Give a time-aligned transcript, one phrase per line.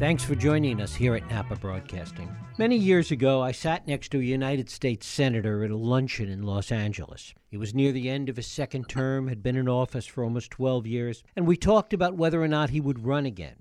[0.00, 2.34] Thanks for joining us here at Napa Broadcasting.
[2.56, 6.42] Many years ago, I sat next to a United States Senator at a luncheon in
[6.42, 7.34] Los Angeles.
[7.50, 10.52] He was near the end of his second term, had been in office for almost
[10.52, 13.56] 12 years, and we talked about whether or not he would run again.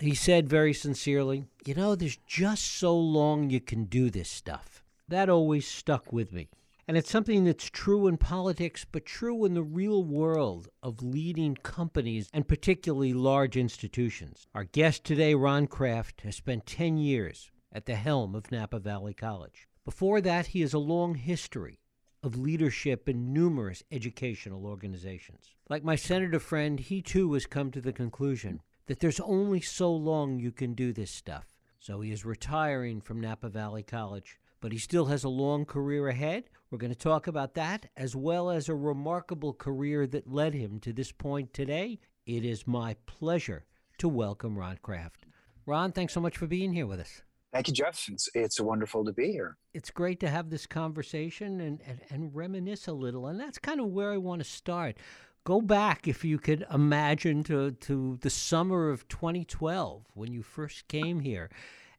[0.00, 4.82] He said very sincerely, You know, there's just so long you can do this stuff.
[5.06, 6.48] That always stuck with me.
[6.86, 11.54] And it's something that's true in politics, but true in the real world of leading
[11.54, 14.46] companies and particularly large institutions.
[14.54, 19.14] Our guest today, Ron Kraft, has spent 10 years at the helm of Napa Valley
[19.14, 19.66] College.
[19.84, 21.80] Before that, he has a long history
[22.22, 25.54] of leadership in numerous educational organizations.
[25.68, 29.90] Like my senator friend, he too has come to the conclusion that there's only so
[29.90, 31.46] long you can do this stuff.
[31.78, 36.08] So he is retiring from Napa Valley College, but he still has a long career
[36.08, 36.44] ahead.
[36.70, 40.80] We're going to talk about that as well as a remarkable career that led him
[40.80, 42.00] to this point today.
[42.24, 43.66] It is my pleasure
[43.98, 45.26] to welcome Ron Kraft.
[45.66, 47.20] Ron, thanks so much for being here with us.
[47.52, 48.06] Thank you, Jeff.
[48.08, 49.58] It's, it's wonderful to be here.
[49.74, 53.26] It's great to have this conversation and, and, and reminisce a little.
[53.26, 54.96] And that's kind of where I want to start
[55.44, 60.88] go back if you could imagine to, to the summer of 2012 when you first
[60.88, 61.50] came here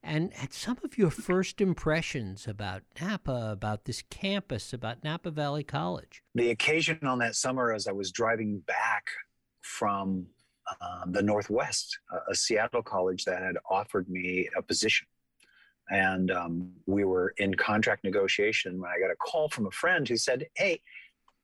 [0.05, 5.63] and at some of your first impressions about Napa, about this campus, about Napa Valley
[5.63, 6.21] College.
[6.35, 9.07] The occasion on that summer as I was driving back
[9.61, 10.27] from
[10.81, 15.07] uh, the Northwest, a, a, Seattle college that had offered me a position.
[15.89, 20.07] And um, we were in contract negotiation when I got a call from a friend
[20.07, 20.81] who said, Hey,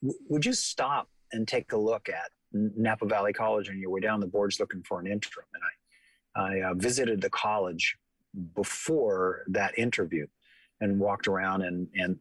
[0.02, 4.02] w- would you stop and take a look at Napa Valley College on your way
[4.02, 5.46] down the boards looking for an interim.
[5.54, 7.96] And I, I uh, visited the college
[8.56, 10.26] before that interview
[10.80, 12.18] and walked around and, and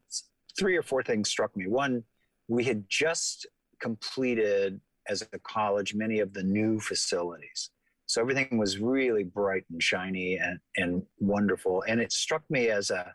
[0.58, 1.66] three or four things struck me.
[1.66, 2.04] One,
[2.48, 3.46] we had just
[3.80, 7.70] completed as a college many of the new facilities.
[8.06, 11.84] So everything was really bright and shiny and, and wonderful.
[11.86, 13.14] And it struck me as a,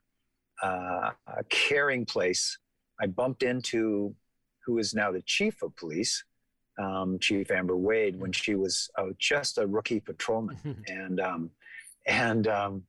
[0.64, 2.58] uh, a caring place.
[3.00, 4.16] I bumped into
[4.66, 6.24] who is now the chief of police,
[6.80, 11.50] um, Chief Amber Wade, when she was uh, just a rookie patrolman, and um,
[12.06, 12.84] and um,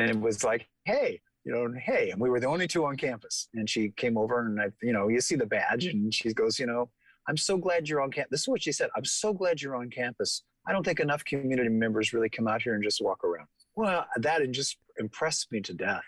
[0.00, 2.96] and it was like, hey, you know, hey, and we were the only two on
[2.96, 6.32] campus, and she came over and I, you know, you see the badge, and she
[6.32, 6.90] goes, you know,
[7.28, 8.30] I'm so glad you're on campus.
[8.30, 8.90] This is what she said.
[8.96, 10.42] I'm so glad you're on campus.
[10.66, 13.46] I don't think enough community members really come out here and just walk around.
[13.76, 16.04] Well, that just impressed me to death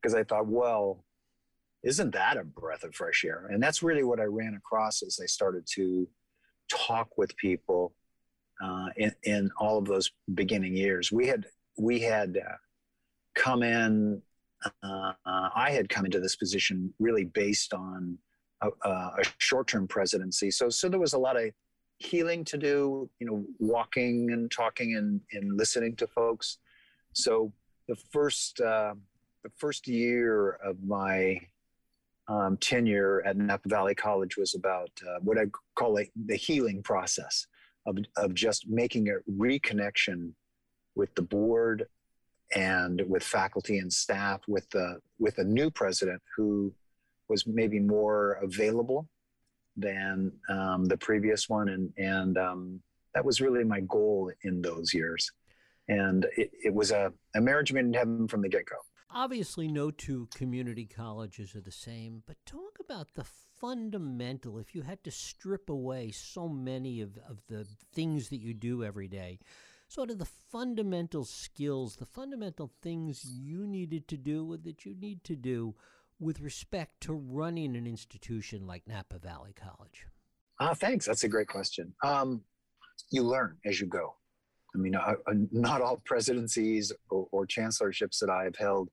[0.00, 1.04] because I thought, well,
[1.82, 3.48] isn't that a breath of fresh air?
[3.50, 6.08] And that's really what I ran across as I started to
[6.68, 7.94] talk with people
[8.62, 11.10] uh, in, in all of those beginning years.
[11.10, 11.46] We had
[11.78, 12.56] we had uh,
[13.40, 14.22] come in.
[14.82, 15.12] Uh,
[15.66, 18.18] I had come into this position really based on
[18.62, 20.50] a, a short-term presidency.
[20.50, 21.46] So so there was a lot of
[21.98, 23.08] healing to do.
[23.20, 26.58] You know, walking and talking and, and listening to folks.
[27.14, 27.52] So
[27.88, 28.94] the first uh,
[29.44, 31.40] the first year of my
[32.28, 36.82] um, tenure at Napa Valley College was about uh, what I call a, the healing
[36.82, 37.46] process
[37.86, 40.32] of, of just making a reconnection
[40.94, 41.86] with the board
[42.54, 46.72] and with faculty and staff with the with a new president who
[47.28, 49.08] was maybe more available
[49.76, 51.68] than um, the previous one.
[51.68, 52.80] And and um,
[53.14, 55.30] that was really my goal in those years.
[55.88, 58.76] And it, it was a, a marriage made in heaven from the get-go.
[59.12, 63.24] Obviously, no two community colleges are the same, but talk about the
[63.60, 64.60] fundamental.
[64.60, 68.84] If you had to strip away so many of, of the things that you do
[68.84, 69.40] every day,
[69.90, 75.24] sort of the fundamental skills, the fundamental things you needed to do that you need
[75.24, 75.74] to do
[76.20, 80.06] with respect to running an institution like Napa Valley College?
[80.60, 81.06] Ah, thanks.
[81.06, 81.92] That's a great question.
[82.04, 82.42] Um,
[83.10, 84.14] you learn as you go.
[84.74, 88.88] I mean, uh, uh, not all presidencies or, or, chancellorships that I have held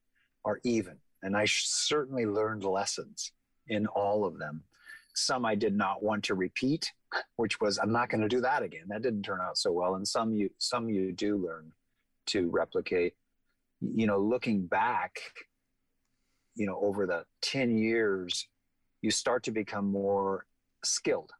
[0.46, 0.98] are even.
[1.22, 3.34] And I certainly learned lessons
[3.68, 4.64] in all of them.
[5.14, 6.92] Some I did not want to repeat,
[7.36, 8.86] which was I'm not going to do that again.
[8.88, 9.96] That didn't turn out so well.
[9.96, 11.72] And some you some you do learn
[12.28, 13.16] to replicate.
[13.82, 15.20] You know, looking back,
[16.56, 18.48] you know, over the 10 years,
[19.02, 20.46] you start to become more
[20.84, 21.32] skilled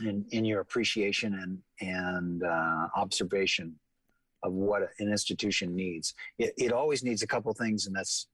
[0.00, 3.76] in, in your appreciation and and uh, observation
[4.42, 6.14] of what an institution needs.
[6.38, 8.28] It, it always needs a couple things, and that's,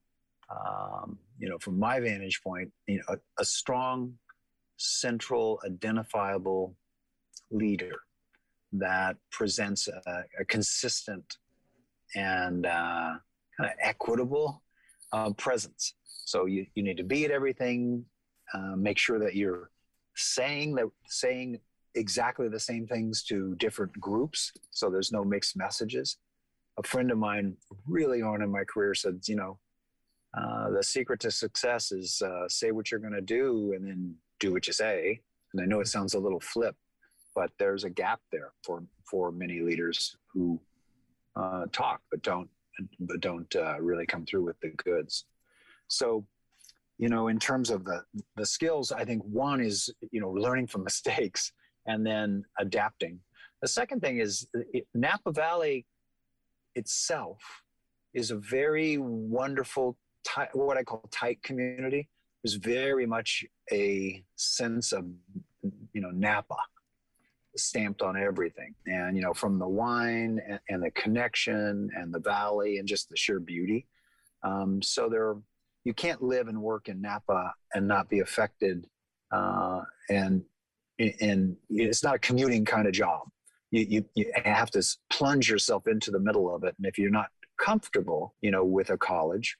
[0.49, 4.13] um, you know, from my vantage point, you know, a, a strong,
[4.83, 6.75] central, identifiable
[7.51, 7.95] leader
[8.73, 11.37] that presents a, a consistent
[12.15, 13.13] and uh,
[13.57, 14.63] kind of equitable
[15.11, 15.95] uh, presence.
[16.05, 18.05] So you, you need to be at everything.
[18.53, 19.69] Uh, make sure that you're
[20.15, 21.59] saying that saying
[21.95, 26.17] exactly the same things to different groups so there's no mixed messages
[26.77, 27.55] a friend of mine
[27.87, 29.59] really on in my career said, you know,
[30.35, 34.15] uh, the secret to success is uh, say what you're going to do and then
[34.43, 35.21] do what you say.
[35.53, 36.75] And I know it sounds a little flip,
[37.33, 40.59] but there's a gap there for for many leaders who
[41.35, 42.49] uh, talk but don't
[42.99, 45.25] but don't uh, really come through with the goods.
[45.87, 46.25] So,
[46.97, 48.03] you know, in terms of the
[48.35, 51.51] the skills, I think one is you know learning from mistakes
[51.85, 53.19] and then adapting.
[53.61, 55.85] The second thing is it, Napa Valley
[56.75, 57.41] itself
[58.13, 62.09] is a very wonderful, tight, what I call tight community.
[62.43, 65.05] There's very much a sense of,
[65.93, 66.57] you know, Napa
[67.55, 68.73] stamped on everything.
[68.85, 73.09] And, you know, from the wine and, and the connection and the valley and just
[73.09, 73.87] the sheer beauty.
[74.43, 75.35] Um, so there,
[75.83, 78.87] you can't live and work in Napa and not be affected.
[79.31, 80.43] Uh, and,
[80.99, 83.27] and it's not a commuting kind of job
[83.73, 86.75] you, you, you have to plunge yourself into the middle of it.
[86.77, 89.57] And if you're not comfortable, you know, with a college,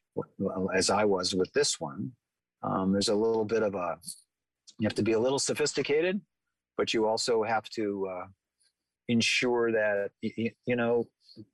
[0.75, 2.12] as I was with this one,
[2.63, 3.98] um, there's a little bit of a,
[4.80, 6.21] you have to be a little sophisticated,
[6.77, 8.25] but you also have to uh,
[9.07, 11.06] ensure that, you, you know,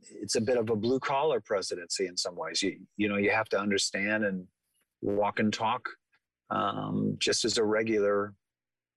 [0.10, 2.62] it's a bit of a blue collar presidency in some ways.
[2.62, 4.46] You, you know, you have to understand and
[5.02, 5.90] walk and talk
[6.50, 8.34] um, just as a regular,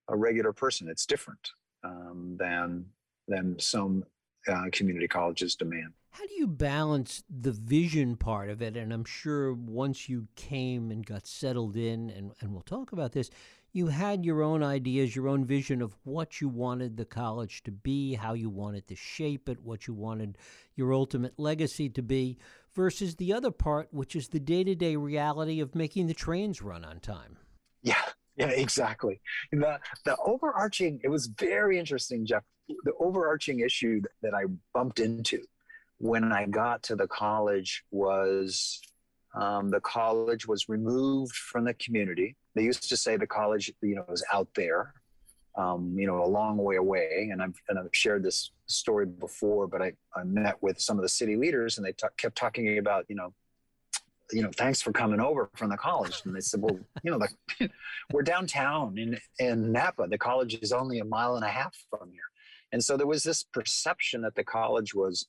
[0.09, 0.89] a regular person.
[0.89, 1.51] It's different
[1.85, 2.87] um, than
[3.29, 4.05] than some
[4.49, 5.93] uh, community colleges demand.
[6.13, 8.77] How do you balance the vision part of it?
[8.77, 13.13] And I'm sure once you came and got settled in, and, and we'll talk about
[13.13, 13.31] this,
[13.73, 17.71] you had your own ideas, your own vision of what you wanted the college to
[17.71, 20.37] be, how you wanted to shape it, what you wanted
[20.77, 22.37] your ultimate legacy to be,
[22.75, 26.61] versus the other part, which is the day to day reality of making the trains
[26.61, 27.39] run on time.
[27.83, 28.03] Yeah,
[28.37, 29.23] yeah, exactly.
[29.51, 32.43] The the overarching it was very interesting, Jeff.
[32.69, 34.45] The overarching issue that I
[34.75, 35.43] bumped into
[36.03, 38.81] when I got to the college was
[39.41, 42.35] um, the college was removed from the community.
[42.57, 44.95] They used to say the college, you know, was out there,
[45.57, 47.29] um, you know, a long way away.
[47.31, 51.03] And I've and I've shared this story before, but I, I met with some of
[51.03, 53.33] the city leaders, and they t- kept talking about, you know,
[54.33, 56.21] you know, thanks for coming over from the college.
[56.25, 57.35] And they said, well, you know, like
[58.13, 60.09] we're downtown in, in Napa.
[60.09, 62.23] The college is only a mile and a half from here.
[62.73, 65.27] And so there was this perception that the college was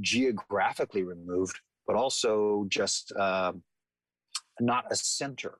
[0.00, 3.52] geographically removed, but also just uh,
[4.60, 5.58] not a center.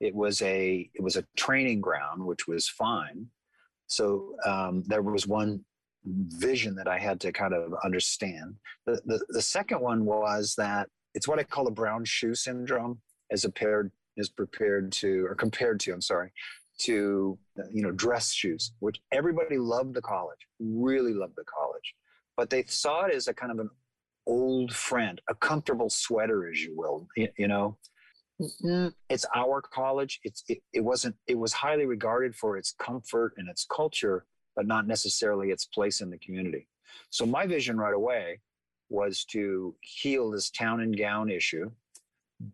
[0.00, 3.26] It was a it was a training ground, which was fine.
[3.86, 5.64] So um, there was one
[6.04, 8.54] vision that I had to kind of understand.
[8.86, 13.00] The, the, the second one was that it's what I call the brown shoe syndrome
[13.30, 16.32] as compared is prepared to or compared to I'm sorry
[16.80, 17.38] to
[17.70, 21.94] you know dress shoes which everybody loved the college really loved the college
[22.40, 23.68] but they saw it as a kind of an
[24.26, 27.76] old friend a comfortable sweater as you will you, know?
[28.40, 28.88] Mm-hmm.
[29.10, 30.20] It's our college.
[30.24, 34.24] It's it, it wasn't it was highly regarded for its comfort and its culture
[34.56, 36.66] but not necessarily its place in the community.
[37.10, 38.40] So my vision right away
[38.88, 41.70] was to heal this town and gown issue,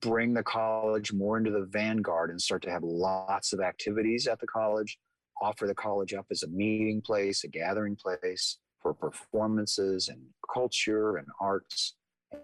[0.00, 4.40] bring the college more into the vanguard and start to have lots of activities at
[4.40, 4.98] the college,
[5.40, 10.20] offer the college up as a meeting place, a gathering place for performances and
[10.52, 11.94] culture and arts.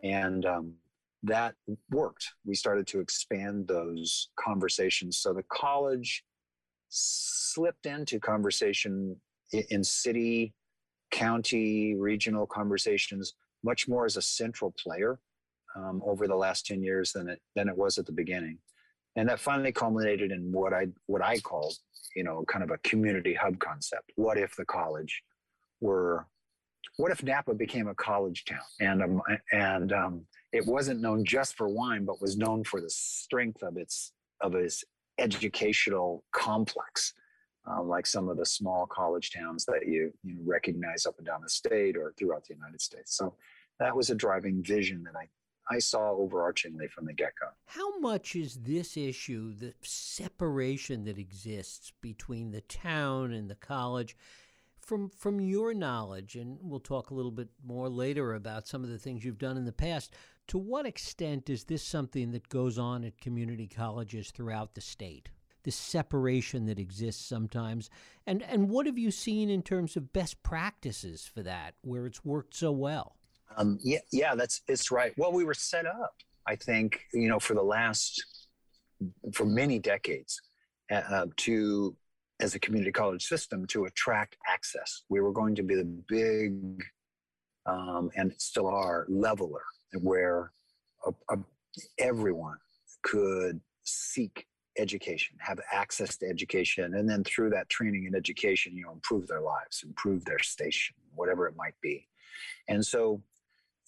[0.02, 0.74] And um,
[1.22, 1.54] that
[1.90, 2.26] worked.
[2.44, 5.18] We started to expand those conversations.
[5.18, 6.24] So the college
[6.88, 9.16] slipped into conversation
[9.52, 10.54] in city,
[11.10, 13.34] county, regional conversations
[13.64, 15.20] much more as a central player
[15.76, 18.58] um, over the last 10 years than it than it was at the beginning
[19.16, 21.72] and that finally culminated in what i what i call
[22.16, 25.22] you know kind of a community hub concept what if the college
[25.80, 26.26] were
[26.96, 29.22] what if napa became a college town and um,
[29.52, 33.76] and um, it wasn't known just for wine but was known for the strength of
[33.76, 34.84] its of its
[35.18, 37.14] educational complex
[37.70, 41.40] uh, like some of the small college towns that you, you recognize up and down
[41.42, 43.16] the state or throughout the United States.
[43.16, 43.34] So
[43.78, 45.28] that was a driving vision that I,
[45.72, 47.48] I saw overarchingly from the get go.
[47.66, 54.16] How much is this issue, the separation that exists between the town and the college,
[54.82, 58.90] from from your knowledge, and we'll talk a little bit more later about some of
[58.90, 60.12] the things you've done in the past.
[60.48, 65.30] To what extent is this something that goes on at community colleges throughout the state?
[65.62, 67.88] The separation that exists sometimes.
[68.26, 72.24] And and what have you seen in terms of best practices for that, where it's
[72.24, 73.16] worked so well?
[73.56, 75.12] Um, yeah, yeah, that's it's right.
[75.16, 76.14] Well, we were set up,
[76.46, 78.24] I think, you know, for the last
[79.32, 80.40] for many decades
[80.90, 81.96] uh, uh to
[82.42, 85.04] as a community college system to attract access.
[85.08, 86.82] We were going to be the big
[87.64, 89.62] um, and still are leveler,
[90.00, 90.50] where
[91.06, 91.38] a, a,
[91.98, 92.56] everyone
[93.02, 94.46] could seek
[94.76, 99.28] education, have access to education, and then through that training and education, you know, improve
[99.28, 102.08] their lives, improve their station, whatever it might be.
[102.68, 103.22] And so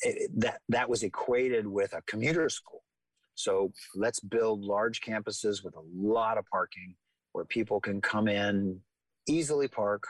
[0.00, 2.84] it, that that was equated with a commuter school.
[3.34, 6.94] So let's build large campuses with a lot of parking
[7.34, 8.80] where people can come in,
[9.28, 10.04] easily park.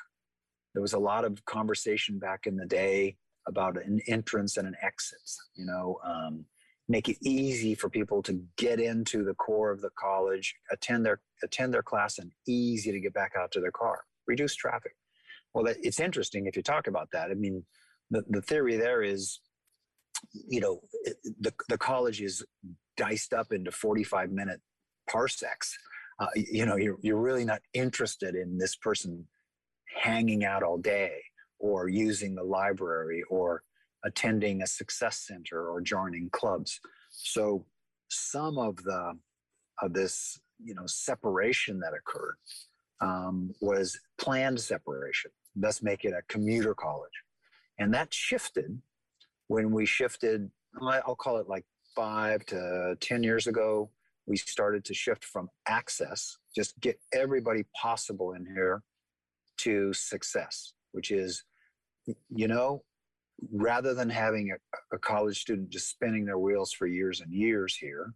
[0.74, 3.16] There was a lot of conversation back in the day
[3.48, 5.18] about an entrance and an exit.
[5.54, 6.44] You know, um,
[6.86, 11.20] make it easy for people to get into the core of the college, attend their
[11.42, 14.04] attend their class, and easy to get back out to their car.
[14.26, 14.92] Reduce traffic.
[15.54, 17.30] Well, it's interesting if you talk about that.
[17.30, 17.64] I mean,
[18.10, 19.40] the, the theory there is,
[20.32, 20.80] you know,
[21.40, 22.44] the, the college is
[22.96, 24.60] diced up into 45 minute
[25.08, 25.78] parsecs.
[26.18, 29.26] Uh, you know, you're, you're really not interested in this person
[30.02, 31.20] hanging out all day
[31.58, 33.62] or using the library or
[34.04, 36.78] attending a success center or joining clubs.
[37.10, 37.64] So
[38.08, 39.14] some of the
[39.82, 42.36] of this, you know, separation that occurred
[43.00, 47.12] um, was planned separation, thus make it a commuter college.
[47.78, 48.80] And that shifted
[49.48, 53.90] when we shifted, I'll call it like five to 10 years ago,
[54.26, 58.82] we started to shift from access, just get everybody possible in here,
[59.58, 61.44] to success, which is,
[62.28, 62.82] you know,
[63.52, 67.76] rather than having a, a, college student just spinning their wheels for years and years
[67.76, 68.12] here,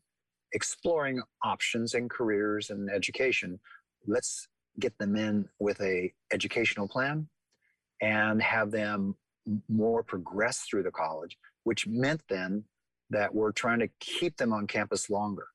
[0.53, 3.59] exploring options and careers and education,
[4.07, 4.49] let's
[4.81, 7.29] get them in with a educational plan
[8.01, 9.15] and have them
[9.69, 12.65] more progress through the college, which meant then
[13.11, 15.49] that we're trying to keep them on campus longer,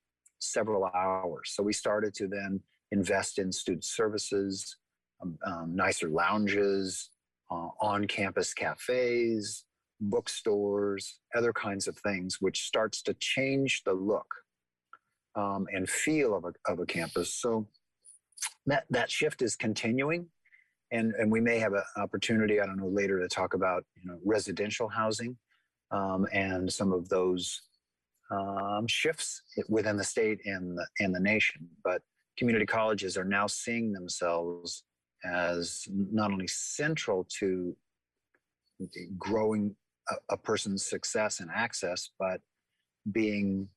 [0.43, 1.51] several hours.
[1.53, 4.77] So we started to then invest in student services,
[5.21, 7.09] um, um, nicer lounges,
[7.51, 9.65] uh, on campus cafes,
[10.00, 14.27] bookstores, other kinds of things, which starts to change the look
[15.35, 17.33] um, and feel of a, of a campus.
[17.33, 17.67] So
[18.65, 20.27] that, that shift is continuing.
[20.91, 24.12] And, and we may have an opportunity, I don't know, later to talk about you
[24.12, 25.38] know, residential housing
[25.91, 27.62] um, and some of those
[28.33, 31.67] um, shifts within the state and the, and the nation.
[31.83, 32.01] But
[32.37, 34.83] community colleges are now seeing themselves
[35.23, 37.75] as not only central to
[39.17, 39.75] growing
[40.09, 42.41] a, a person's success and access, but
[43.11, 43.67] being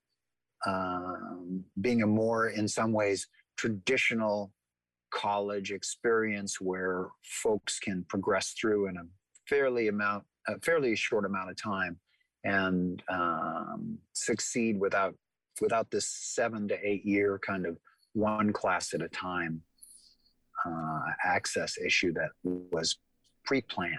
[0.66, 4.52] um, being a more, in some ways, traditional
[5.12, 9.02] college experience where folks can progress through in a
[9.48, 11.98] fairly amount, a fairly short amount of time,
[12.46, 15.14] and um, succeed without
[15.60, 17.76] without this seven to eight year kind of
[18.12, 19.60] one class at a time
[20.64, 22.98] uh, access issue that was
[23.44, 23.94] pre-planned.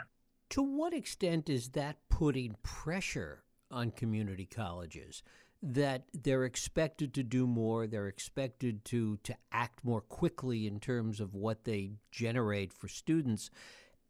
[0.51, 5.23] To what extent is that putting pressure on community colleges?
[5.63, 11.19] that they're expected to do more they're expected to to act more quickly in terms
[11.19, 13.49] of what they generate for students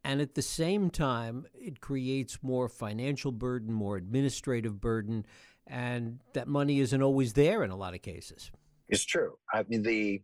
[0.08, 5.24] and at the same time it creates more financial burden more administrative burden
[5.66, 8.50] and that money isn't always there in a lot of cases
[8.88, 10.20] it's true i mean the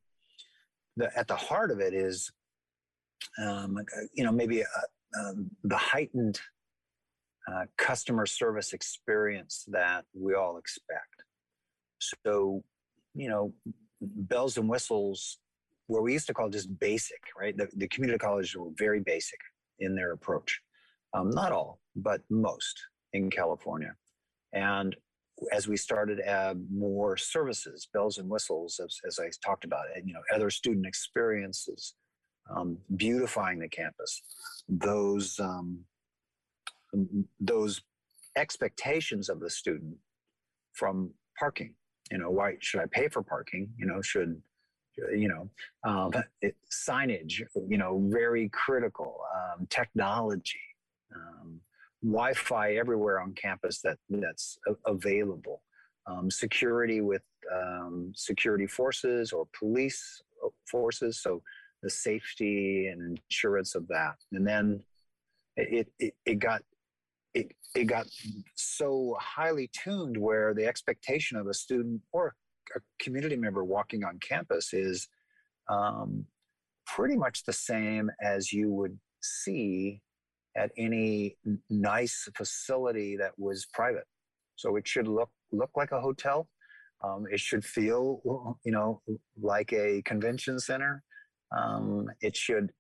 [0.97, 2.33] the at the heart of it is
[3.39, 3.79] um,
[4.15, 6.41] you know maybe uh, um, the heightened
[7.47, 11.25] uh, customer service experience that we all expect.
[11.99, 12.63] So,
[13.15, 13.53] you know,
[14.01, 15.39] bells and whistles,
[15.87, 17.57] where we used to call just basic, right?
[17.57, 19.39] The, the community colleges were very basic
[19.81, 20.61] in their approach.
[21.15, 22.81] Um, not all, but most
[23.13, 23.95] in California.
[24.53, 24.97] And
[25.53, 30.07] as we started add more services, bells and whistles, as, as I talked about, and
[30.07, 31.95] you know, other student experiences,
[32.55, 34.23] um, beautifying the campus,
[34.69, 35.81] those um,
[37.41, 37.83] those
[38.37, 39.97] expectations of the student
[40.73, 41.75] from parking.
[42.11, 43.71] You know, why should I pay for parking?
[43.77, 44.41] You know, should
[45.15, 45.51] you know
[45.85, 47.43] um, it, signage?
[47.69, 49.21] You know, very critical.
[49.35, 50.61] Um, technology,
[51.15, 51.61] um,
[52.03, 55.63] Wi-Fi everywhere on campus that that's available.
[56.07, 57.23] Um, security with
[57.55, 60.23] um, security forces or police
[60.71, 61.23] forces.
[61.23, 61.43] So
[61.83, 64.83] the safety and insurance of that, and then
[65.57, 66.63] it it, it got
[67.35, 68.07] it, it got
[68.55, 72.35] so highly tuned where the expectation of a student or
[72.77, 75.09] a community member walking on campus is
[75.69, 76.27] um,
[76.87, 80.01] pretty much the same as you would see
[80.57, 81.37] at any
[81.71, 84.05] nice facility that was private.
[84.57, 86.49] So it should look look like a hotel.
[87.03, 89.03] Um, it should feel, you know,
[89.41, 91.03] like a convention center.
[91.57, 92.71] Um, it should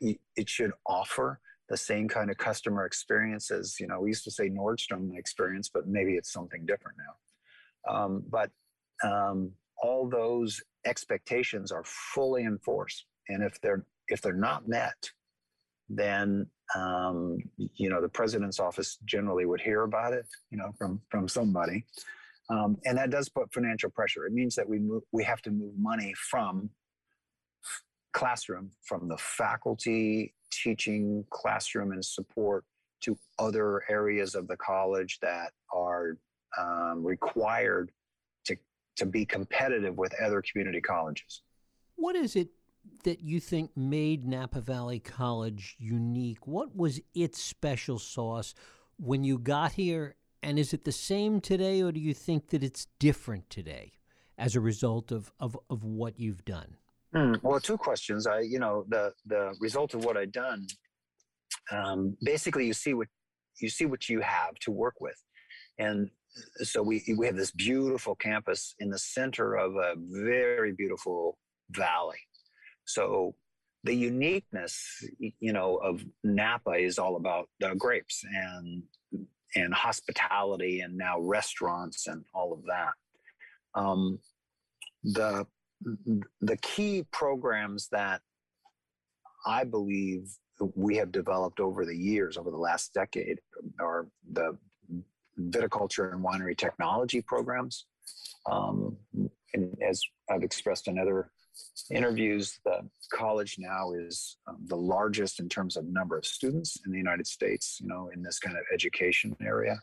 [0.00, 3.76] it, it should offer the same kind of customer experiences.
[3.78, 7.94] You know, we used to say Nordstrom experience, but maybe it's something different now.
[7.94, 8.50] Um, but
[9.04, 9.52] um,
[9.82, 15.10] all those expectations are fully enforced, and if they're if they're not met,
[15.88, 20.26] then um, you know the president's office generally would hear about it.
[20.50, 21.84] You know, from from somebody,
[22.50, 24.26] um, and that does put financial pressure.
[24.26, 26.70] It means that we move, we have to move money from
[28.12, 32.64] classroom, from the faculty teaching classroom and support
[33.00, 36.16] to other areas of the college that are
[36.58, 37.90] um, required
[38.98, 41.42] to to be competitive with other community colleges.
[41.96, 42.48] What is it
[43.04, 46.46] that you think made Napa Valley College unique?
[46.46, 48.54] What was its special sauce
[48.98, 50.16] when you got here?
[50.42, 53.92] And is it the same today, or do you think that it's different today
[54.36, 56.76] as a result of, of, of what you've done?
[57.12, 57.34] Hmm.
[57.42, 58.26] Well, two questions.
[58.26, 60.66] I, you know, the the result of what I've done.
[61.72, 63.08] Um, basically, you see what
[63.60, 65.20] you see what you have to work with,
[65.78, 66.10] and
[66.62, 71.38] so we we have this beautiful campus in the center of a very beautiful
[71.70, 72.18] valley.
[72.84, 73.34] So
[73.84, 78.82] the uniqueness, you know, of Napa is all about the grapes and
[79.54, 82.92] and hospitality, and now restaurants and all of that.
[83.74, 84.18] Um,
[85.04, 85.46] the
[86.40, 88.20] the key programs that
[89.46, 90.28] I believe
[90.74, 93.38] we have developed over the years, over the last decade,
[93.80, 94.58] are the
[95.38, 97.86] viticulture and winery technology programs.
[98.50, 98.96] Um,
[99.54, 101.30] and as I've expressed in other
[101.90, 106.92] interviews, the college now is um, the largest in terms of number of students in
[106.92, 109.78] the United States, you know, in this kind of education area.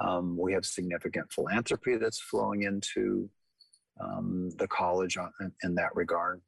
[0.00, 3.28] Um, we have significant philanthropy that's flowing into
[4.00, 6.40] um, the college on, in, in, that regard.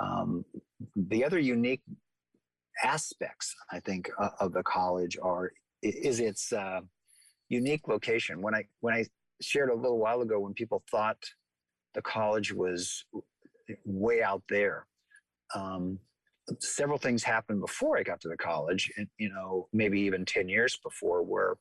[0.00, 0.44] Um,
[0.94, 1.82] the other unique
[2.84, 5.50] aspects, I think, uh, of the college are
[5.82, 6.80] is its uh,
[7.50, 8.40] unique location.
[8.40, 9.04] When I when I
[9.42, 11.18] shared a little while ago, when people thought
[11.94, 13.04] the college was
[13.84, 14.86] way out there,
[15.54, 15.98] um,
[16.60, 20.48] several things happened before I got to the college, and you know, maybe even ten
[20.48, 21.56] years before, where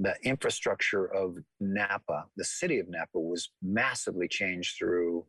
[0.00, 5.24] the infrastructure of Napa, the city of Napa, was massively changed through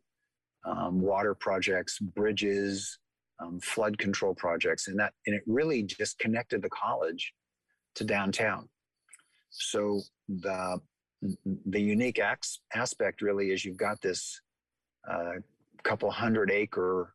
[0.66, 2.98] um, water projects, bridges,
[3.40, 7.32] um, flood control projects, and that and it really just connected the college
[7.94, 8.68] to downtown.
[9.58, 10.80] So the
[11.66, 12.20] the unique
[12.74, 14.40] aspect really is you've got this
[15.10, 15.36] uh,
[15.82, 17.14] couple hundred acre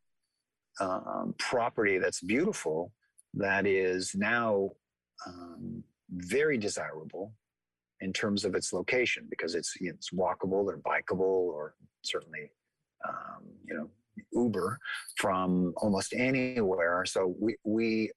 [0.80, 2.92] um, property that's beautiful
[3.34, 4.70] that is now
[5.26, 7.32] um, very desirable
[8.00, 12.50] in terms of its location because it's it's walkable or bikeable or certainly
[13.08, 13.90] um, you know
[14.32, 14.78] Uber
[15.16, 17.04] from almost anywhere.
[17.06, 18.10] So we we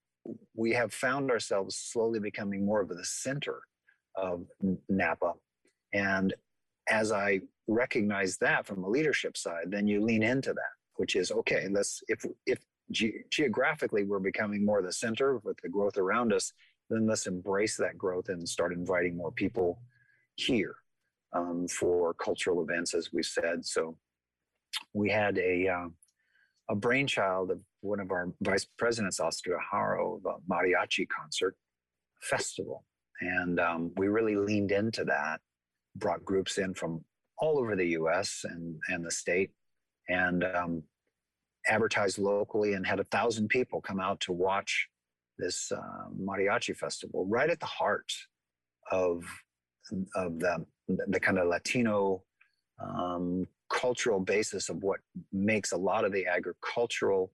[0.56, 3.62] we have found ourselves slowly becoming more of the center
[4.16, 4.46] of
[4.90, 5.34] Napa,
[5.94, 6.34] and
[6.90, 11.32] as I recognize that from a leadership side, then you lean into that, which is
[11.32, 11.68] okay.
[11.70, 12.60] Let's if if
[12.92, 16.52] ge- geographically we're becoming more the center with the growth around us,
[16.90, 19.82] then let's embrace that growth and start inviting more people
[20.36, 20.76] here
[21.34, 23.66] um, for cultural events, as we said.
[23.66, 23.98] So
[24.94, 25.88] we had a uh,
[26.70, 31.56] a brainchild of one of our vice presidents, Oscar Haro, of a mariachi concert
[32.22, 32.86] festival,
[33.22, 35.40] and um, we really leaned into that.
[35.96, 37.04] Brought groups in from
[37.38, 38.42] all over the U.S.
[38.44, 39.52] and and the state,
[40.10, 40.84] and um,
[41.68, 44.88] advertised locally, and had a thousand people come out to watch
[45.38, 48.12] this uh, mariachi festival right at the heart
[48.92, 49.24] of
[50.16, 52.24] of the the kind of Latino
[52.84, 55.00] um, cultural basis of what
[55.32, 57.32] makes a lot of the agricultural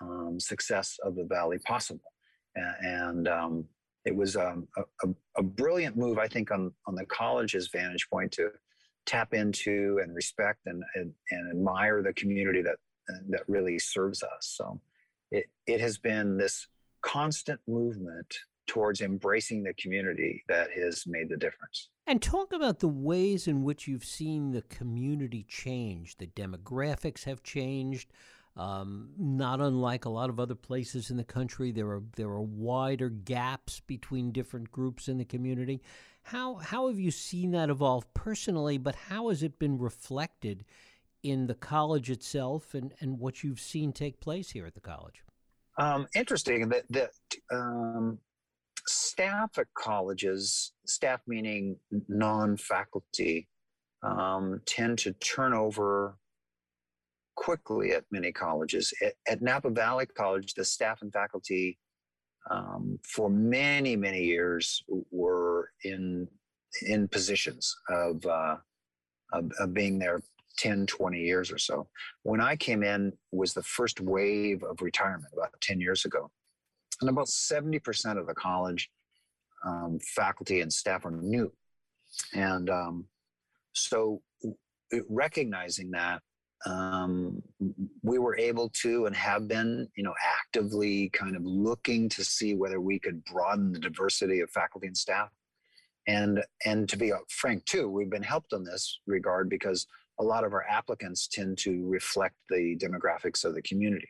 [0.00, 2.12] um, success of the valley possible.
[2.54, 3.64] And um,
[4.04, 8.32] it was um, a, a, brilliant move, I think, on, on the college's vantage point
[8.32, 8.50] to
[9.06, 12.76] tap into and respect and, and, and admire the community that,
[13.28, 14.54] that really serves us.
[14.56, 14.80] So
[15.30, 16.66] it, it has been this
[17.02, 18.34] constant movement
[18.66, 21.88] towards embracing the community that has made the difference.
[22.06, 26.16] And talk about the ways in which you've seen the community change.
[26.16, 28.12] The demographics have changed.
[28.56, 32.42] Um, not unlike a lot of other places in the country, there are there are
[32.42, 35.80] wider gaps between different groups in the community.
[36.22, 38.76] How how have you seen that evolve personally?
[38.76, 40.64] But how has it been reflected
[41.22, 45.22] in the college itself and, and what you've seen take place here at the college?
[45.78, 47.10] Um, interesting that that
[47.52, 48.18] um,
[48.86, 51.76] staff at colleges, staff meaning
[52.08, 53.48] non faculty,
[54.02, 56.16] um, tend to turn over
[57.36, 58.92] quickly at many colleges.
[59.04, 61.78] At, at, Napa Valley College, the staff and faculty
[62.50, 66.26] um, for many many years were in
[66.86, 68.56] in positions of, uh,
[69.32, 70.22] of, of being there
[70.58, 71.88] 10 20 years or so.
[72.22, 76.30] When i came in was the first wave of retirement about 10 years ago.
[77.00, 78.90] And about 70% of the college
[79.64, 81.50] um, faculty and staff are new.
[82.34, 83.06] And um,
[83.72, 84.20] so
[85.08, 86.20] recognizing that
[86.66, 87.42] um,
[88.02, 92.54] we were able to and have been you know actively kind of looking to see
[92.54, 95.30] whether we could broaden the diversity of faculty and staff.
[96.06, 99.86] And and to be frank too we've been helped in this regard because
[100.18, 104.08] a lot of our applicants tend to reflect the demographics of the community.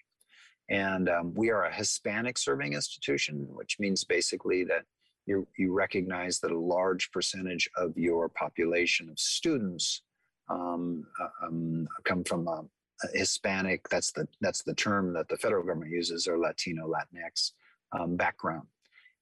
[0.68, 4.82] And um, we are a hispanic serving institution which means basically that
[5.26, 10.02] you, you recognize that a large percentage of your population of students
[10.50, 12.64] um, uh, um, come from a,
[13.04, 13.88] a Hispanic.
[13.88, 17.52] That's the that's the term that the federal government uses, or Latino, Latinx
[17.98, 18.66] um, background,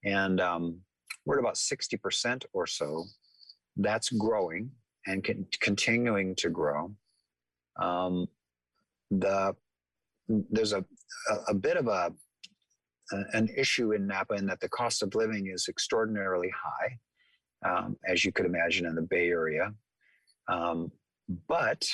[0.04, 0.80] and um,
[1.24, 3.04] we're at about sixty percent or so.
[3.76, 4.70] That's growing
[5.06, 6.92] and con- continuing to grow.
[7.80, 8.26] Um,
[9.10, 9.54] the
[10.28, 10.84] there's a,
[11.30, 12.12] a, a bit of a
[13.32, 16.98] an issue in Napa in that the cost of living is extraordinarily high,
[17.64, 19.72] um, as you could imagine in the Bay Area.
[20.48, 20.92] Um,
[21.48, 21.86] but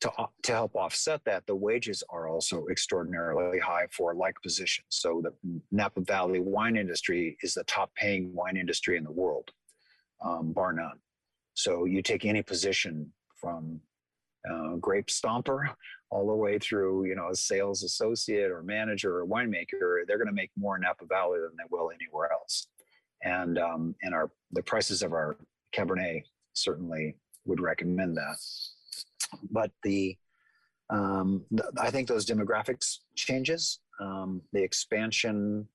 [0.00, 0.10] to,
[0.42, 4.86] to help offset that, the wages are also extraordinarily high for like positions.
[4.90, 5.32] So the
[5.72, 9.50] Napa Valley wine industry is the top paying wine industry in the world,
[10.24, 10.98] um, bar none.
[11.54, 13.80] So you take any position from
[14.48, 15.74] uh, grape stomper
[16.10, 20.28] all the way through, you know, a sales associate or manager or winemaker, they're going
[20.28, 22.68] to make more in Napa Valley than they will anywhere else.
[23.22, 25.36] And um, and our the prices of our
[25.74, 28.36] Cabernet certainly would recommend that.
[29.50, 30.16] But the,
[30.90, 31.44] um,
[31.78, 35.68] I think those demographics changes, um, the expansion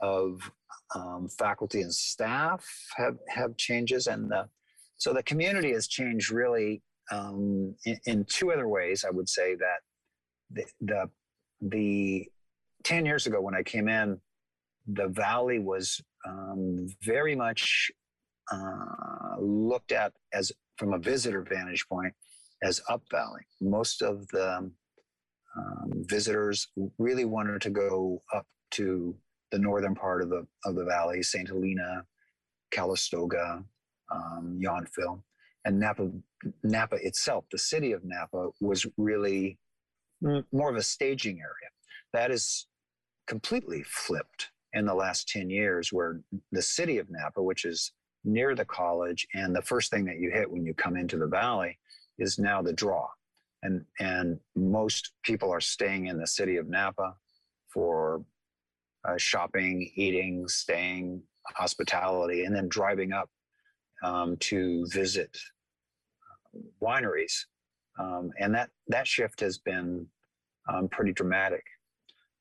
[0.00, 0.50] of
[0.94, 4.48] um, faculty and staff have have changes, and the
[4.96, 9.04] so the community has changed really um, in, in, two other ways.
[9.06, 9.80] I would say that
[10.50, 11.10] the, the
[11.60, 12.28] the
[12.84, 14.20] 10 years ago when I came in,
[14.86, 17.90] the valley was um, very much
[18.50, 22.14] uh, looked at as from a visitor vantage point
[22.62, 23.42] as up valley.
[23.60, 24.70] Most of the
[25.56, 29.14] um, visitors really wanted to go up to
[29.52, 31.48] the northern part of the of the valley, St.
[31.48, 32.04] Helena,
[32.70, 33.62] Calistoga,
[34.10, 35.22] um, Yountville,
[35.66, 36.10] and Napa.
[36.62, 39.58] Napa itself, the city of Napa, was really
[40.50, 41.70] more of a staging area.
[42.14, 42.66] That is
[43.26, 47.92] completely flipped in the last 10 years, where the city of Napa, which is
[48.24, 51.26] near the college, and the first thing that you hit when you come into the
[51.26, 51.78] valley
[52.18, 53.08] is now the draw.
[53.62, 57.14] And, and most people are staying in the city of Napa
[57.68, 58.24] for
[59.06, 61.22] uh, shopping, eating, staying,
[61.54, 63.30] hospitality, and then driving up
[64.02, 65.36] um, to visit
[66.82, 67.44] wineries.
[67.98, 70.06] Um, and that, that shift has been
[70.72, 71.64] um, pretty dramatic.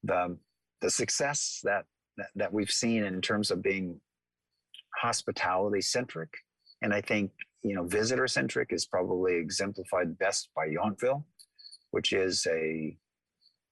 [0.03, 0.37] The,
[0.81, 1.85] the success that,
[2.17, 3.99] that, that we've seen in terms of being
[4.99, 6.29] hospitality centric.
[6.81, 7.31] And I think,
[7.63, 11.23] you know, visitor centric is probably exemplified best by Yountville,
[11.91, 12.95] which is a,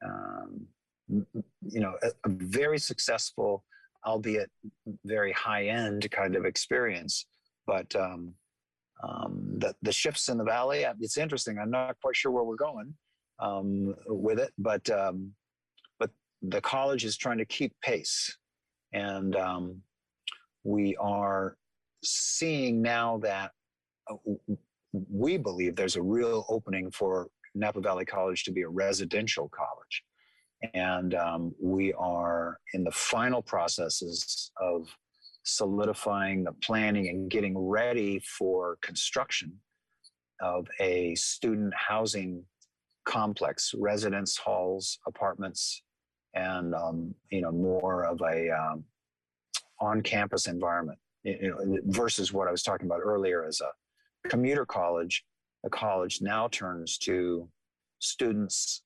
[0.06, 0.68] um,
[1.08, 3.64] you know, a, a very successful,
[4.06, 4.52] albeit
[5.06, 7.26] very high end kind of experience.
[7.66, 8.34] But um,
[9.04, 11.58] um, the, the shifts in the valley, uh, it's interesting.
[11.58, 12.94] I'm not quite sure where we're going
[13.40, 15.34] um, with it, but um,
[16.00, 16.10] but
[16.42, 18.36] the college is trying to keep pace,
[18.94, 19.82] and um,
[20.68, 21.56] we are
[22.04, 23.52] seeing now that
[24.12, 24.16] uh,
[25.10, 30.04] we believe there's a real opening for Napa Valley College to be a residential college.
[30.74, 34.88] And um, we are in the final processes of
[35.44, 39.54] solidifying the planning and getting ready for construction
[40.42, 42.44] of a student housing
[43.06, 45.82] complex, residence halls, apartments,
[46.34, 48.84] and um, you know more of a um,
[49.80, 55.24] on-campus environment you know, versus what I was talking about earlier as a commuter college.
[55.66, 57.50] a college now turns to
[58.00, 58.84] students,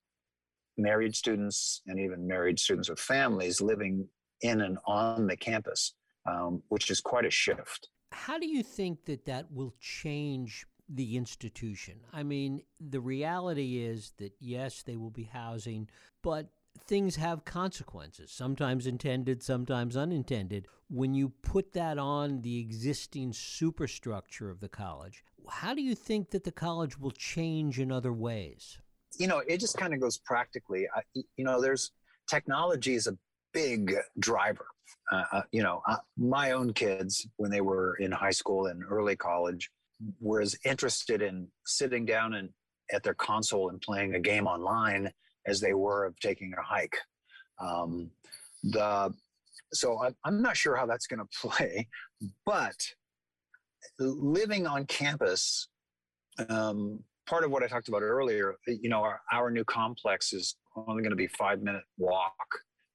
[0.78, 4.08] married students, and even married students with families living
[4.42, 5.94] in and on the campus,
[6.26, 7.90] um, which is quite a shift.
[8.12, 12.00] How do you think that that will change the institution?
[12.12, 15.88] I mean, the reality is that yes, they will be housing,
[16.22, 20.68] but things have consequences, sometimes intended, sometimes unintended.
[20.90, 26.32] When you put that on the existing superstructure of the college, how do you think
[26.32, 28.78] that the college will change in other ways?
[29.18, 30.88] You know, it just kind of goes practically.
[30.96, 31.92] I, you know, there's
[32.30, 33.18] technology is a
[33.54, 34.66] big driver.
[35.12, 38.84] Uh, uh, you know, uh, my own kids, when they were in high school and
[38.90, 39.70] early college,
[40.20, 42.50] were as interested in sitting down and
[42.92, 45.12] at their console and playing a game online
[45.46, 46.98] as they were of taking a hike.
[47.60, 48.12] Um,
[48.64, 49.14] the
[49.74, 51.88] so I, I'm not sure how that's going to play,
[52.46, 52.76] but
[54.00, 55.68] living on campus,
[56.50, 60.56] um, part of what I talked about earlier, you know, our, our new complex is
[60.76, 62.34] only going to be five minute walk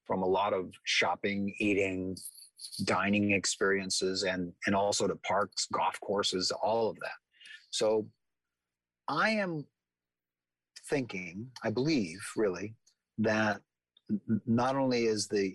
[0.06, 2.16] from a lot of shopping, eating,
[2.84, 7.16] dining experiences, and and also to parks, golf courses, all of that.
[7.70, 8.06] So,
[9.08, 9.64] I am
[10.88, 12.74] thinking, I believe, really,
[13.18, 13.60] that
[14.46, 15.54] not only is the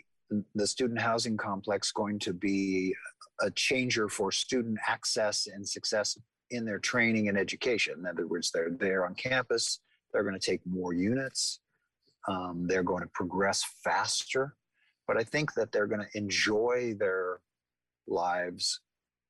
[0.56, 2.96] the student housing complex going to be
[3.42, 6.18] a changer for student access and success
[6.52, 7.96] in their training and education.
[8.00, 9.80] In other words, they're there on campus,
[10.12, 11.60] they're going to take more units,
[12.28, 14.56] um, they're going to progress faster.
[15.08, 17.40] But I think that they're going to enjoy their
[18.08, 18.80] lives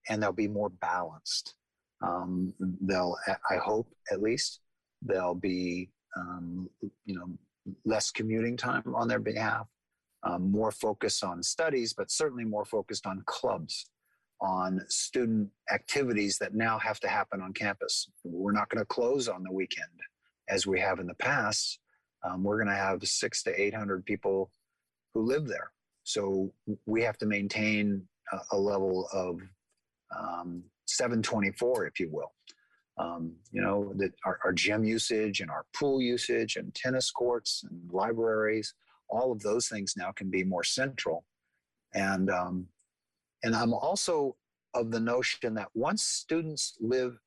[0.10, 1.56] and they'll be more balanced.
[2.04, 3.16] Um, they'll,
[3.50, 4.60] I hope at least,
[5.02, 6.70] they'll be, um,
[7.06, 7.30] you know,
[7.86, 9.68] less commuting time on their behalf,
[10.24, 13.90] um, more focus on studies, but certainly more focused on clubs,
[14.42, 18.10] on student activities that now have to happen on campus.
[18.24, 19.88] We're not going to close on the weekend
[20.50, 21.80] as we have in the past.
[22.24, 24.52] Um, we're going to have six to 800 people
[25.14, 25.72] who live there.
[26.04, 26.52] So
[26.86, 29.40] we have to maintain a, a level of
[30.18, 32.32] um, 724, if you will.
[33.02, 37.66] Um, you know, that our, our, gym usage and our pool usage and tennis courts
[37.68, 38.76] and libraries,
[39.10, 41.26] all of those things now can be more central.
[41.96, 42.68] And um,
[43.44, 44.36] and I'm also
[44.74, 47.18] of the notion that once students live,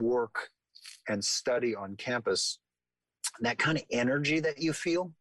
[0.00, 0.50] work,
[1.08, 2.58] and study on campus,
[3.40, 5.12] that kind of energy that you feel.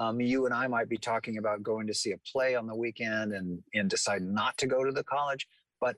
[0.00, 2.74] Um, you and I might be talking about going to see a play on the
[2.74, 5.48] weekend and, and decide not to go to the college,
[5.80, 5.96] but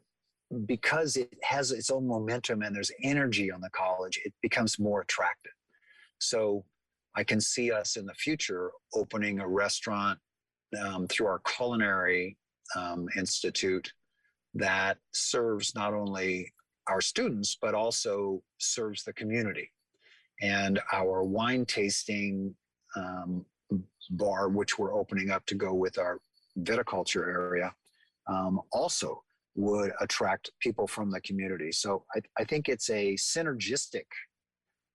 [0.67, 5.03] because it has its own momentum and there's energy on the college, it becomes more
[5.03, 5.53] attractive.
[6.19, 6.65] So
[7.17, 10.19] I can see us in the future opening a restaurant
[10.81, 12.37] um, through our culinary
[12.77, 13.93] um, institute
[14.55, 16.53] that serves not only
[16.89, 19.71] our students but also serves the community.
[20.43, 22.55] And our wine tasting
[22.97, 23.45] um,
[24.11, 26.19] bar, which we're opening up to go with our
[26.61, 27.75] viticulture area,
[28.27, 29.23] um, also
[29.55, 31.73] would attract people from the community.
[31.73, 34.07] So I, I think it's a synergistic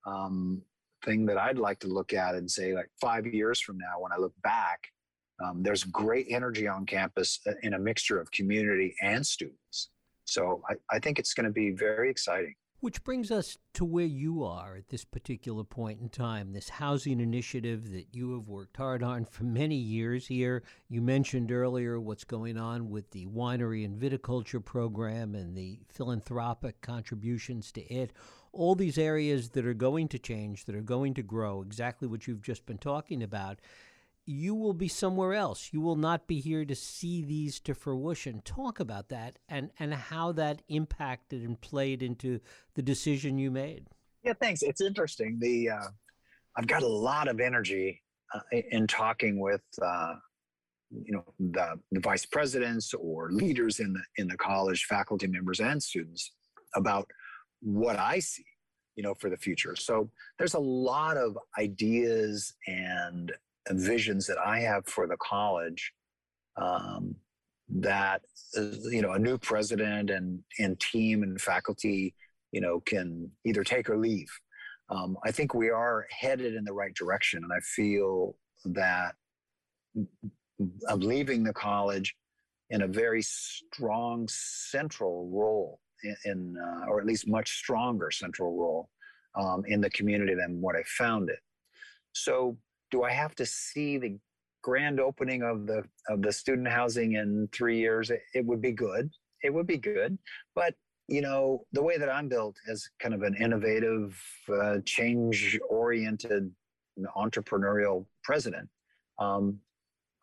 [0.08, 0.62] um,
[1.04, 4.12] thing that I'd like to look at and say, like five years from now, when
[4.12, 4.80] I look back,
[5.44, 9.90] um, there's great energy on campus uh, in a mixture of community and students.
[10.24, 12.56] So I, I think it's going to be very exciting.
[12.86, 17.20] Which brings us to where you are at this particular point in time, this housing
[17.20, 20.62] initiative that you have worked hard on for many years here.
[20.88, 26.80] You mentioned earlier what's going on with the winery and viticulture program and the philanthropic
[26.82, 28.14] contributions to it.
[28.52, 32.28] All these areas that are going to change, that are going to grow, exactly what
[32.28, 33.62] you've just been talking about
[34.26, 35.70] you will be somewhere else.
[35.72, 38.42] You will not be here to see these to fruition.
[38.44, 42.40] Talk about that and, and how that impacted and played into
[42.74, 43.88] the decision you made.
[44.24, 44.64] Yeah, thanks.
[44.64, 45.38] It's interesting.
[45.40, 45.88] The uh,
[46.58, 48.02] I've got a lot of energy
[48.34, 48.40] uh,
[48.72, 50.16] in talking with uh,
[50.90, 55.60] you know the, the vice presidents or leaders in the in the college, faculty members
[55.60, 56.32] and students
[56.76, 57.08] about
[57.62, 58.46] what I see
[58.96, 63.32] you know for the future so there's a lot of ideas and
[63.72, 65.92] visions that I have for the college
[66.58, 67.16] um,
[67.70, 68.22] that
[68.58, 72.14] uh, you know a new president and and team and faculty
[72.52, 74.30] you know can either take or leave.
[74.90, 79.16] Um, I think we are headed in the right direction, and I feel that
[80.88, 82.16] I'm leaving the college
[82.70, 88.56] in a very strong central role in, in uh, or at least much stronger central
[88.58, 88.90] role
[89.36, 91.40] um, in the community than what I found it.
[92.14, 92.58] So
[92.92, 94.18] do I have to see the
[94.62, 98.10] grand opening of the of the student housing in three years?
[98.10, 99.12] It, it would be good.
[99.44, 100.18] It would be good,
[100.56, 100.74] but
[101.08, 104.20] you know the way that I'm built as kind of an innovative,
[104.52, 106.52] uh, change-oriented,
[107.16, 108.68] entrepreneurial president.
[109.20, 109.60] Um,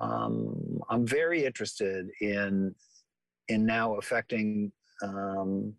[0.01, 2.75] um, I'm very interested in
[3.49, 4.73] in now affecting
[5.03, 5.75] um,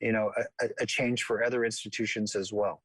[0.00, 2.82] you know a, a, change for other institutions as well.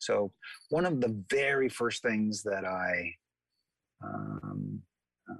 [0.00, 0.32] So
[0.70, 3.14] one of the very first things that I
[4.02, 4.80] um,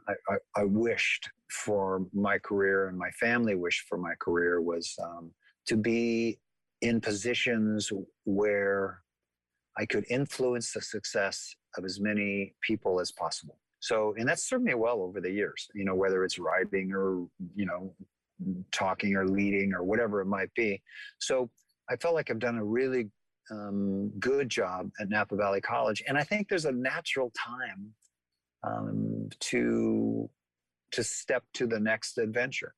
[0.07, 4.95] I, I, I, wished for my career and my family wished for my career was
[5.03, 5.33] um,
[5.67, 6.39] to be
[6.83, 7.91] in positions
[8.25, 9.01] where
[9.79, 13.59] I could influence the success of as many people as possible.
[13.81, 17.27] So, and that's served me well over the years, you know, whether it's writing or,
[17.55, 17.95] you know,
[18.73, 20.83] talking or leading or whatever it might be.
[21.19, 21.51] So
[21.91, 23.09] I felt like I've done a really
[23.51, 26.03] um, good job at Napa Valley College.
[26.07, 27.93] And I think there's a natural time
[28.63, 30.29] um, to
[30.93, 32.75] to step to the next adventure.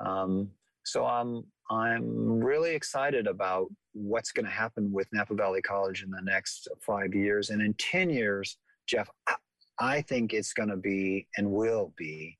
[0.00, 0.50] Um,
[0.84, 6.10] so I'm I'm really excited about what's going to happen with Napa Valley College in
[6.10, 9.08] the next five years, and in ten years, Jeff,
[9.78, 12.36] I think it's going to be and will be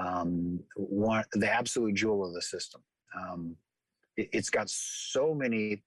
[0.00, 2.82] um, one the absolute jewel of the system.
[3.16, 3.56] Um,
[4.16, 5.82] it, it's got so many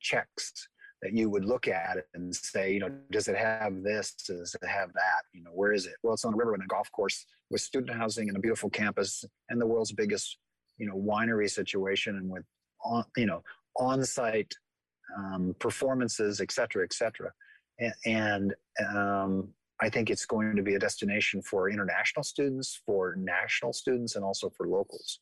[0.00, 0.68] checks
[1.02, 4.14] that you would look at it and say, you know, does it have this?
[4.26, 5.22] Does it have that?
[5.32, 5.94] You know, where is it?
[6.02, 8.68] Well, it's on a river and a golf course with student housing and a beautiful
[8.68, 10.38] campus and the world's biggest,
[10.76, 12.44] you know, winery situation and with,
[12.84, 13.42] on, you know,
[13.76, 14.52] on-site
[15.16, 17.30] um, performances, et cetera, et cetera.
[17.78, 18.54] And, and
[18.94, 19.48] um,
[19.80, 24.24] I think it's going to be a destination for international students, for national students, and
[24.24, 25.20] also for locals.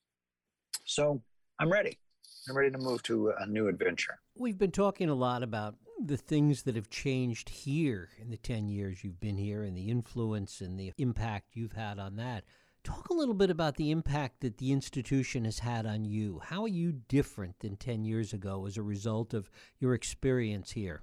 [0.86, 1.22] So
[1.60, 1.98] I'm ready.
[2.48, 4.18] I'm ready to move to a new adventure.
[4.36, 8.68] We've been talking a lot about the things that have changed here in the 10
[8.68, 12.44] years you've been here and the influence and the impact you've had on that.
[12.84, 16.40] Talk a little bit about the impact that the institution has had on you.
[16.44, 21.02] How are you different than 10 years ago as a result of your experience here?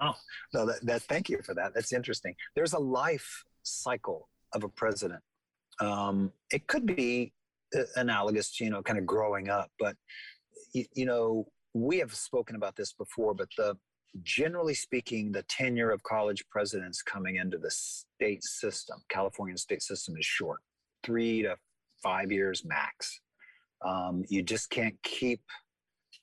[0.00, 0.14] Oh,
[0.54, 1.74] no, that, that thank you for that.
[1.74, 2.34] That's interesting.
[2.54, 5.20] There's a life cycle of a president.
[5.80, 7.32] Um, it could be
[7.76, 9.96] uh, analogous to, you know, kind of growing up, but
[10.72, 13.76] you, you know, we have spoken about this before, but the
[14.22, 20.16] generally speaking, the tenure of college presidents coming into the state system, California state system,
[20.18, 20.60] is short,
[21.04, 21.56] three to
[22.02, 23.20] five years max.
[23.84, 25.40] Um, you just can't keep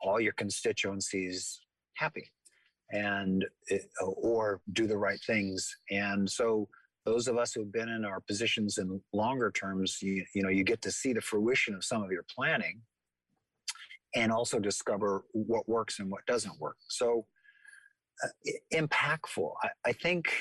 [0.02, 1.62] all your constituencies
[1.96, 2.30] happy
[2.92, 6.68] and it, or do the right things and so
[7.06, 10.64] those of us who've been in our positions in longer terms you, you know you
[10.64, 12.80] get to see the fruition of some of your planning
[14.16, 16.78] and also discover what works and what doesn't work.
[16.88, 17.26] So
[18.24, 19.52] uh, impactful.
[19.62, 20.32] I, I, think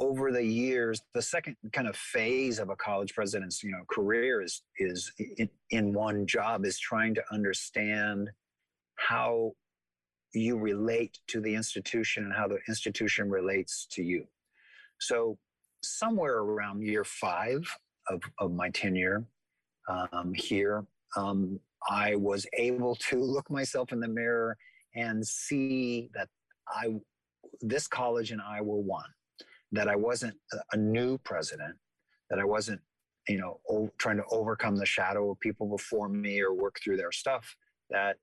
[0.00, 4.42] over the years, the second kind of phase of a college president's you know career
[4.42, 8.28] is is in, in one job is trying to understand
[8.96, 9.52] how
[10.34, 14.26] you relate to the institution and how the institution relates to you.
[15.00, 15.38] So
[15.82, 17.64] somewhere around year five
[18.08, 19.24] of, of my tenure
[19.88, 20.84] um, here,
[21.16, 24.56] um, I was able to look myself in the mirror
[24.94, 26.28] and see that
[26.68, 26.94] I,
[27.60, 29.10] this college and I were one,
[29.72, 30.36] that I wasn't
[30.72, 31.76] a new president,
[32.30, 32.80] that I wasn't,
[33.28, 36.96] you know, o- trying to overcome the shadow of people before me or work through
[36.96, 37.54] their stuff,
[37.90, 38.16] that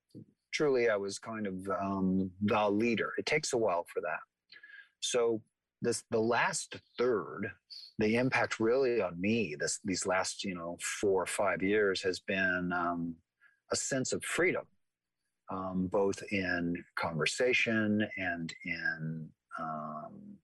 [0.51, 3.11] truly I was kind of um, the leader.
[3.17, 4.19] It takes a while for that.
[5.01, 5.41] So
[5.81, 7.51] this, the last third,
[7.99, 12.19] the impact really on me, this, these last, you know, four or five years has
[12.19, 13.15] been, um,
[13.71, 14.63] a sense of freedom,
[15.49, 19.29] um, both in conversation and in
[19.59, 20.37] um,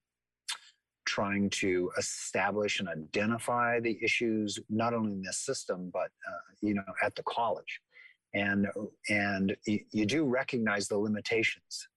[1.06, 6.74] trying to establish and identify the issues, not only in this system, but uh, you
[6.74, 7.80] know, at the college.
[8.34, 8.68] And
[9.08, 11.88] and you do recognize the limitations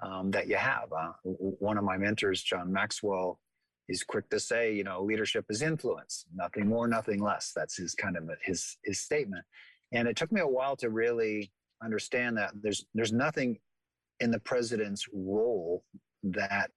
[0.00, 0.92] um, that you have.
[0.92, 3.40] Uh, one of my mentors, John Maxwell,
[3.88, 7.52] is quick to say, you know, leadership is influence, nothing more, nothing less.
[7.54, 9.44] That's his kind of his his statement.
[9.92, 11.52] And it took me a while to really
[11.82, 13.58] understand that there's there's nothing
[14.20, 15.84] in the president's role
[16.22, 16.70] that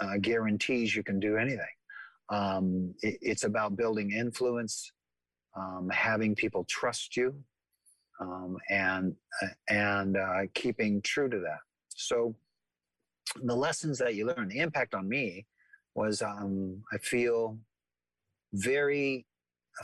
[0.00, 1.66] uh, guarantees you can do anything.
[2.30, 4.92] Um, it, it's about building influence,
[5.56, 7.34] um, having people trust you,
[8.20, 9.14] um, and
[9.68, 11.60] and uh, keeping true to that.
[11.90, 12.34] So
[13.42, 15.46] the lessons that you learn, the impact on me
[15.94, 17.58] was um, I feel
[18.52, 19.26] very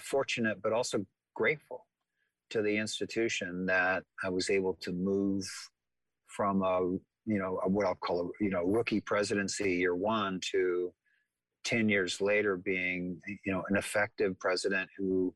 [0.01, 1.85] fortunate, but also grateful
[2.55, 5.45] to the institution that I was able to move
[6.29, 6.81] from a
[7.27, 10.93] you know what I'll call a you know rookie presidency year one to
[11.64, 15.35] 10 years later being you know an effective president who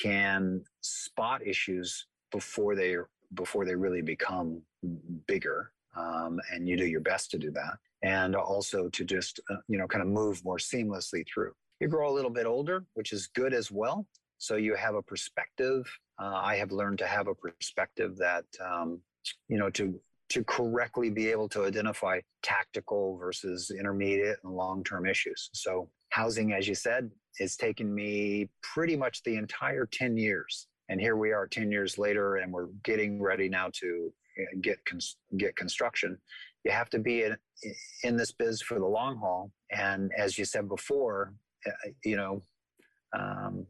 [0.00, 2.94] can spot issues before they
[3.34, 4.62] before they really become
[5.26, 7.74] bigger um, and you do your best to do that.
[8.02, 11.54] And also to just uh, you know kind of move more seamlessly through.
[11.80, 14.06] You grow a little bit older which is good as well
[14.44, 15.90] so you have a perspective.
[16.20, 19.00] Uh, I have learned to have a perspective that, um,
[19.48, 19.98] you know, to
[20.30, 25.50] to correctly be able to identify tactical versus intermediate and long-term issues.
[25.52, 30.66] So housing, as you said, has taken me pretty much the entire 10 years.
[30.88, 34.78] And here we are 10 years later, and we're getting ready now to uh, get
[35.36, 36.18] get construction.
[36.64, 37.36] You have to be in,
[38.02, 39.52] in this biz for the long haul.
[39.70, 41.34] And as you said before,
[41.66, 42.42] uh, you know,
[43.18, 43.66] um,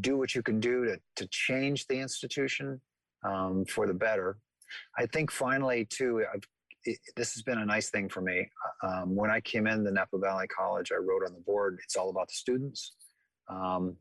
[0.00, 2.80] do what you can do to, to change the institution
[3.26, 4.38] um, for the better.
[4.98, 6.24] I think finally, too,
[6.84, 8.48] it, this has been a nice thing for me.
[8.82, 11.96] Um, when I came in the Napa Valley College, I wrote on the board, it's
[11.96, 12.94] all about the students.
[13.48, 13.96] Um,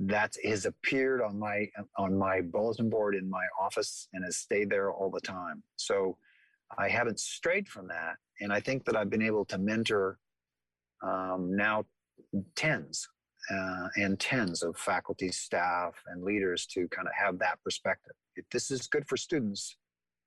[0.00, 1.66] that has appeared on my
[1.96, 5.62] on my bulletin board in my office and has stayed there all the time.
[5.76, 6.16] So
[6.78, 10.18] I haven't strayed from that, and I think that I've been able to mentor
[11.02, 11.84] um, now
[12.54, 13.08] tens
[13.50, 18.12] uh, and tens of faculty, staff, and leaders to kind of have that perspective.
[18.36, 19.76] If this is good for students,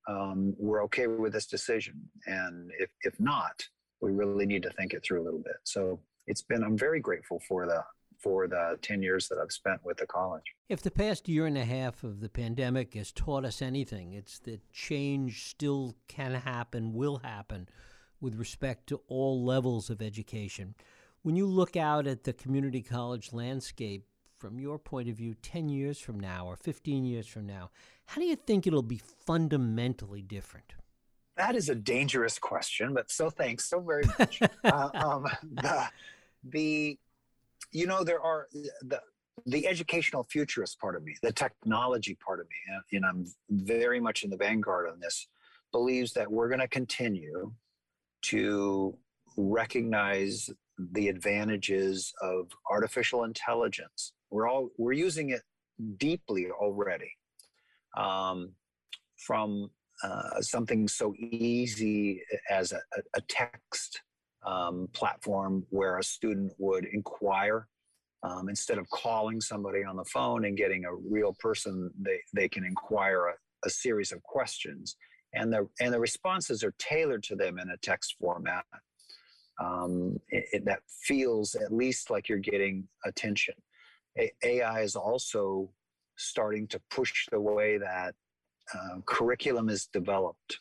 [0.07, 1.95] um, we're okay with this decision,
[2.25, 3.63] and if if not,
[4.01, 5.57] we really need to think it through a little bit.
[5.63, 7.83] So it's been I'm very grateful for the
[8.21, 10.43] for the 10 years that I've spent with the college.
[10.69, 14.39] If the past year and a half of the pandemic has taught us anything, it's
[14.39, 17.67] that change still can happen, will happen
[18.19, 20.75] with respect to all levels of education.
[21.23, 24.05] When you look out at the community college landscape
[24.39, 27.69] from your point of view 10 years from now or 15 years from now,
[28.07, 30.73] how do you think it'll be fundamentally different?
[31.37, 34.41] That is a dangerous question, but so thanks so very much.
[34.63, 35.89] uh, um, the,
[36.43, 36.99] the
[37.71, 38.47] you know, there are
[38.81, 38.99] the
[39.45, 44.23] the educational futurist part of me, the technology part of me, and I'm very much
[44.23, 45.27] in the vanguard on this,
[45.71, 47.51] believes that we're going to continue
[48.23, 48.95] to
[49.37, 50.49] recognize
[50.91, 54.13] the advantages of artificial intelligence.
[54.29, 55.41] We're all we're using it
[55.97, 57.11] deeply already,
[57.97, 58.53] um,
[59.17, 59.69] from
[60.03, 62.79] uh, something so easy as a,
[63.15, 64.01] a text
[64.45, 67.67] um, platform where a student would inquire
[68.23, 72.49] um, instead of calling somebody on the phone and getting a real person they, they
[72.49, 73.33] can inquire a,
[73.65, 74.95] a series of questions
[75.33, 78.65] and the and the responses are tailored to them in a text format
[79.59, 83.53] um, it, it, that feels at least like you're getting attention
[84.17, 85.69] a- ai is also
[86.17, 88.13] starting to push the way that
[88.73, 90.59] uh, curriculum is developed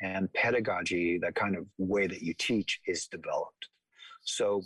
[0.00, 3.68] and pedagogy, that kind of way that you teach, is developed.
[4.24, 4.62] So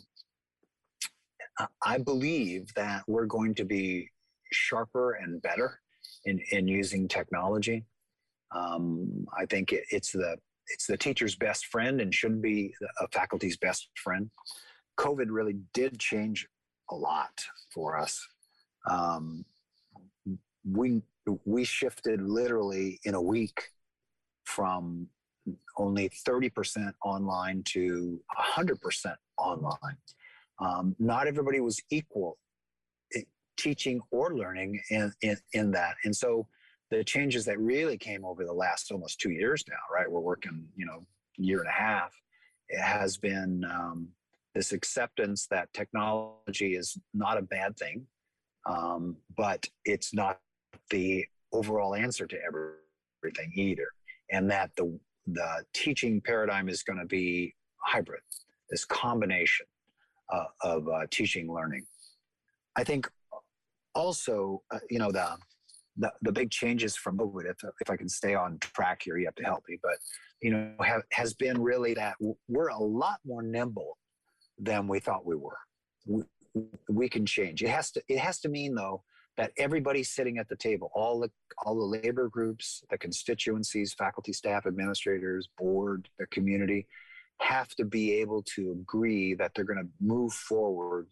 [1.84, 4.10] I believe that we're going to be
[4.52, 5.80] sharper and better
[6.24, 7.84] in, in using technology.
[8.54, 10.36] Um, I think it, it's the
[10.68, 14.30] it's the teacher's best friend and should be a faculty's best friend.
[14.98, 16.46] COVID really did change
[16.90, 18.26] a lot for us.
[18.88, 19.44] Um,
[20.64, 21.02] we
[21.44, 23.60] we shifted literally in a week
[24.44, 25.08] from
[25.76, 28.20] only 30% online to
[28.56, 29.96] 100% online.
[30.60, 32.38] Um, not everybody was equal
[33.14, 33.22] eh,
[33.56, 35.96] teaching or learning in, in, in that.
[36.04, 36.46] And so
[36.90, 40.10] the changes that really came over the last almost two years now, right?
[40.10, 41.06] We're working, you know,
[41.36, 42.12] year and a half.
[42.68, 44.08] It has been um,
[44.54, 48.06] this acceptance that technology is not a bad thing,
[48.66, 50.40] um, but it's not
[50.90, 53.86] the overall answer to everything either.
[54.30, 58.20] And that the the teaching paradigm is going to be hybrid,
[58.70, 59.66] this combination
[60.32, 61.84] uh, of uh, teaching learning.
[62.76, 63.10] I think
[63.94, 65.36] also, uh, you know, the,
[65.96, 69.26] the, the big changes from COVID, if, if I can stay on track here, you
[69.26, 69.96] have to help me, but,
[70.42, 72.16] you know, have, has been really that
[72.48, 73.98] we're a lot more nimble
[74.58, 75.58] than we thought we were.
[76.06, 76.22] We,
[76.88, 77.62] we can change.
[77.62, 79.02] It has to, it has to mean though,
[79.36, 81.30] that everybody sitting at the table, all the
[81.64, 86.86] all the labor groups, the constituencies, faculty, staff, administrators, board, the community,
[87.40, 91.06] have to be able to agree that they're going to move forward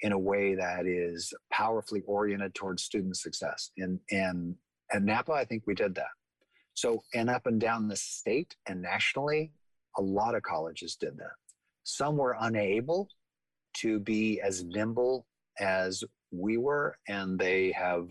[0.00, 3.70] in a way that is powerfully oriented towards student success.
[3.78, 4.56] And and
[4.92, 6.12] at Napa, I think we did that.
[6.74, 9.52] So and up and down the state and nationally,
[9.96, 11.34] a lot of colleges did that.
[11.84, 13.08] Some were unable
[13.78, 15.26] to be as nimble
[15.60, 18.08] as we were, and they have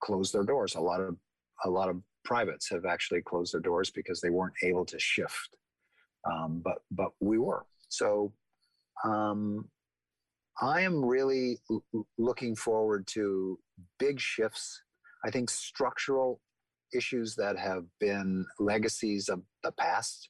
[0.00, 0.74] closed their doors.
[0.74, 1.16] A lot of
[1.64, 5.56] a lot of privates have actually closed their doors because they weren't able to shift.
[6.30, 7.64] Um, but but we were.
[7.88, 8.32] So
[9.04, 9.68] um,
[10.60, 13.58] I am really l- looking forward to
[13.98, 14.82] big shifts.
[15.24, 16.40] I think structural
[16.94, 20.28] issues that have been legacies of the past,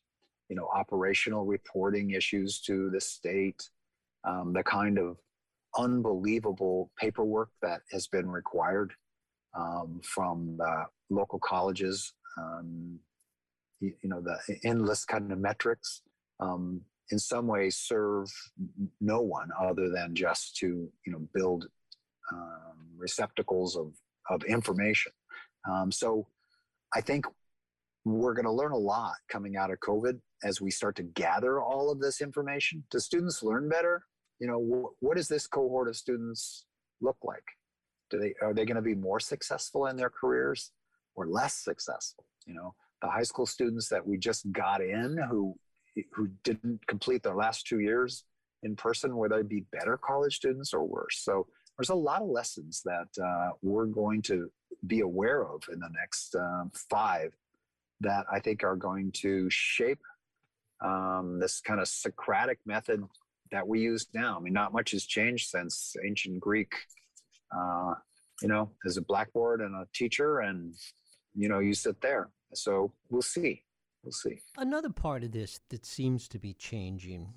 [0.49, 3.69] you know, operational reporting issues to the state,
[4.25, 5.17] um, the kind of
[5.77, 8.93] unbelievable paperwork that has been required
[9.59, 12.15] um, from the local colleges.
[12.39, 12.99] Um,
[13.81, 16.03] you, you, know, the endless kind of metrics
[16.41, 18.29] um, in some ways serve
[19.01, 20.67] no one other than just to,
[21.07, 21.67] you know, build
[22.33, 23.93] um, receptacles of,
[24.31, 25.13] of information.
[25.71, 26.27] Um, so
[26.95, 27.27] I think
[28.05, 31.61] we're going to learn a lot coming out of COVID as we start to gather
[31.61, 32.85] all of this information.
[32.91, 34.05] Do students learn better?
[34.43, 36.65] you know, wh- what does this cohort of students
[37.01, 37.45] look like?
[38.11, 40.73] Do they are they going to be more successful in their careers
[41.15, 42.25] or less successful?
[42.45, 45.55] You know, the high school students that we just got in who
[46.15, 48.25] who didn't complete their last two years
[48.63, 51.21] in person, whether they be better college students or worse.
[51.23, 54.51] So there's a lot of lessons that uh, we're going to
[54.87, 57.33] be aware of in the next um, five
[58.01, 60.01] that I think are going to shape
[60.81, 63.03] um, this kind of Socratic method
[63.51, 64.37] that we use now.
[64.37, 66.75] I mean, not much has changed since ancient Greek.
[67.55, 67.95] Uh,
[68.41, 70.75] you know, there's a blackboard and a teacher, and
[71.35, 72.31] you know, you sit there.
[72.55, 73.63] So we'll see.
[74.03, 74.41] We'll see.
[74.57, 77.35] Another part of this that seems to be changing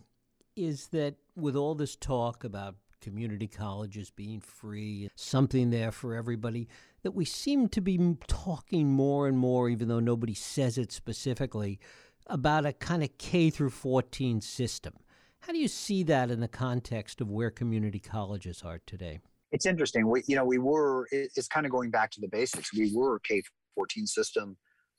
[0.56, 6.68] is that with all this talk about community colleges being free, something there for everybody,
[7.04, 11.80] that we seem to be talking more and more, even though nobody says it specifically,
[12.28, 14.94] about a kind of K through 14 system.
[15.42, 19.20] How do you see that in the context of where community colleges are today?
[19.52, 20.10] It's interesting.
[20.10, 21.08] We, you know, we were.
[21.12, 22.74] It's kind of going back to the basics.
[22.74, 23.44] We were a K
[23.76, 24.58] 14 system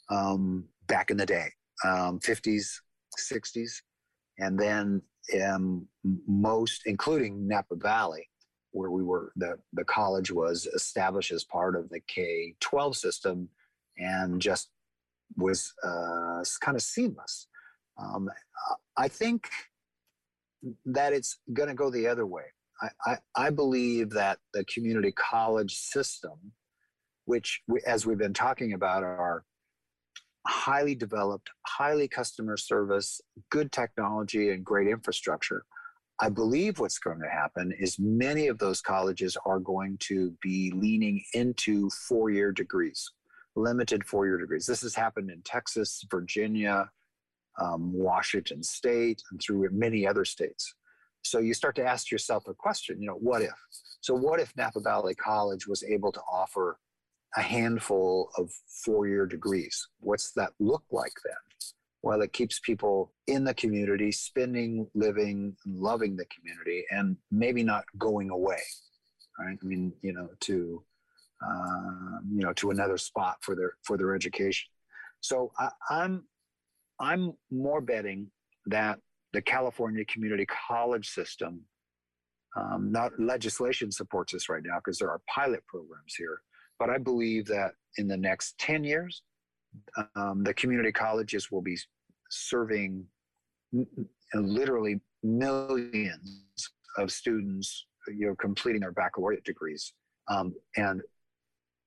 [0.09, 1.49] um, back in the day,
[1.85, 2.81] um, 50s,
[3.19, 3.81] 60s,
[4.39, 5.03] and then
[5.43, 5.87] um,
[6.27, 8.29] most, including Napa Valley,
[8.73, 13.49] where we were, the, the college was established as part of the K 12 system
[13.99, 14.69] and just
[15.37, 17.49] was uh, kind of seamless.
[17.99, 18.29] Um,
[18.97, 19.49] I think
[20.85, 22.45] that it's going to go the other way.
[22.81, 26.53] I, I, I, believe that the community college system,
[27.25, 29.45] which, we, as we've been talking about, are
[30.47, 33.21] highly developed, highly customer service,
[33.51, 35.65] good technology, and great infrastructure.
[36.21, 40.73] I believe what's going to happen is many of those colleges are going to be
[40.75, 43.11] leaning into four year degrees,
[43.55, 44.67] limited four year degrees.
[44.67, 46.91] This has happened in Texas, Virginia,
[47.61, 50.75] um, Washington State, and through many other states.
[51.23, 53.55] So you start to ask yourself a question, you know, what if?
[54.01, 56.79] So, what if Napa Valley College was able to offer
[57.37, 58.51] a handful of
[58.85, 59.89] four year degrees.
[60.01, 61.35] What's that look like then?
[62.03, 67.85] Well, it keeps people in the community, spending, living, loving the community, and maybe not
[67.99, 68.63] going away,
[69.39, 69.59] right?
[69.61, 70.83] I mean, you know, to
[71.45, 74.71] uh, you know, to another spot for their for their education.
[75.21, 76.25] So I, I'm
[77.01, 78.31] I'm more betting
[78.67, 78.99] that
[79.33, 81.61] the California community college system,
[82.57, 86.41] um, not legislation supports this right now because there are pilot programs here,
[86.79, 89.23] but I believe that in the next 10 years,
[90.15, 91.77] um, the community colleges will be
[92.31, 93.05] serving
[94.35, 99.93] literally millions of students, you know, completing their baccalaureate degrees.
[100.29, 101.03] Um, and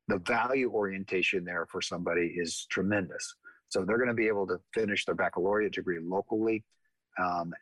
[0.07, 3.35] the value orientation there for somebody is tremendous.
[3.69, 6.63] So they're going to be able to finish their baccalaureate degree locally,
[7.19, 7.53] um,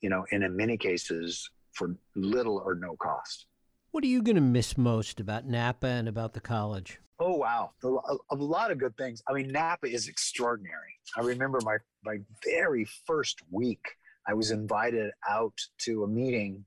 [0.00, 3.46] you know, and in many cases for little or no cost.
[3.94, 6.98] What are you going to miss most about Napa and about the college?
[7.20, 9.22] Oh wow, a, lot of good things.
[9.28, 10.98] I mean, Napa is extraordinary.
[11.16, 13.84] I remember my my very first week.
[14.26, 16.64] I was invited out to a meeting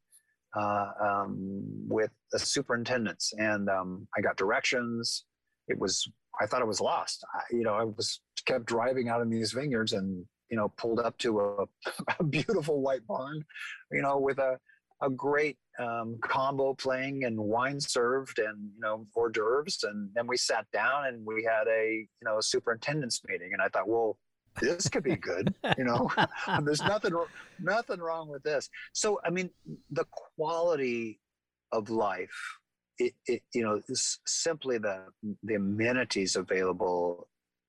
[0.58, 5.26] uh, um, with the superintendents, and um, I got directions.
[5.68, 6.10] It was
[6.40, 7.26] I thought I was lost.
[7.36, 11.02] I, you know, I was kept driving out in these vineyards, and you know, pulled
[11.02, 11.66] up to a,
[12.22, 13.44] a beautiful white barn,
[13.92, 14.58] you know, with a
[15.02, 19.84] a great um, combo playing and wine served and you know hors d'oeuvres.
[19.84, 23.52] And then we sat down and we had a you know a superintendent's meeting.
[23.54, 24.18] And i thought well
[24.60, 26.10] this could be good you know?
[26.64, 27.14] There's nothing
[27.60, 28.70] nothing wrong with this.
[28.94, 29.50] So i mean
[29.92, 30.06] the
[30.36, 31.20] quality
[31.72, 32.58] of life
[33.00, 33.82] it, it you know
[34.26, 35.06] simply the
[35.44, 37.28] the amenities available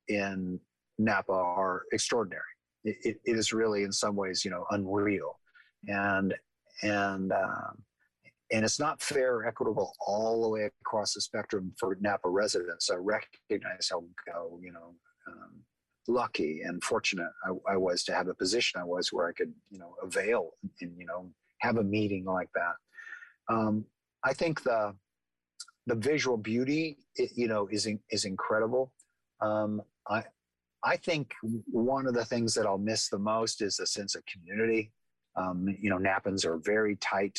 [0.08, 0.58] in
[0.98, 2.42] napa are extraordinary.
[2.84, 5.38] It, it, it is really in some ways you know unreal.
[5.86, 6.34] And
[6.82, 7.82] and um,
[8.50, 12.90] and it's not fair or equitable all the way across the spectrum for Napa residents.
[12.90, 14.94] I recognize how, how you know
[15.26, 15.60] um,
[16.06, 19.52] lucky and fortunate I, I, was to have a position I was where I could
[19.70, 21.30] you know avail and you know
[21.60, 22.74] have a meeting like that.
[23.54, 23.84] Um,
[24.24, 24.94] I think the
[25.86, 28.92] the visual beauty it, you know is is incredible.
[29.40, 30.24] Um, I
[30.84, 31.32] I think
[31.70, 34.92] one of the things that I'll miss the most is a sense of community.
[35.36, 37.38] Um, you know, Napans are very tight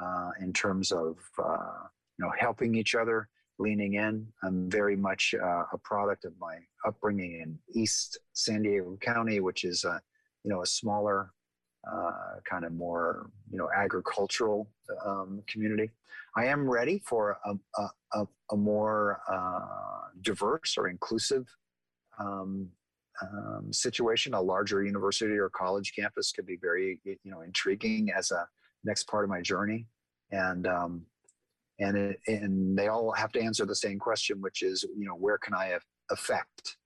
[0.00, 1.86] uh, in terms of uh,
[2.18, 3.28] you know helping each other,
[3.58, 4.26] leaning in.
[4.42, 9.64] I'm very much uh, a product of my upbringing in East San Diego County, which
[9.64, 10.00] is a
[10.44, 11.30] you know a smaller,
[11.90, 14.68] uh, kind of more you know agricultural
[15.04, 15.90] um, community.
[16.36, 17.54] I am ready for a,
[18.12, 21.46] a, a, more uh, diverse or inclusive
[22.18, 22.70] um,
[23.22, 28.30] um, situation, a larger university or college campus could be very, you know, intriguing as
[28.30, 28.48] a
[28.84, 29.86] next part of my journey,
[30.30, 31.02] and um,
[31.78, 35.14] and it, and they all have to answer the same question, which is, you know,
[35.14, 35.78] where can I
[36.10, 36.76] affect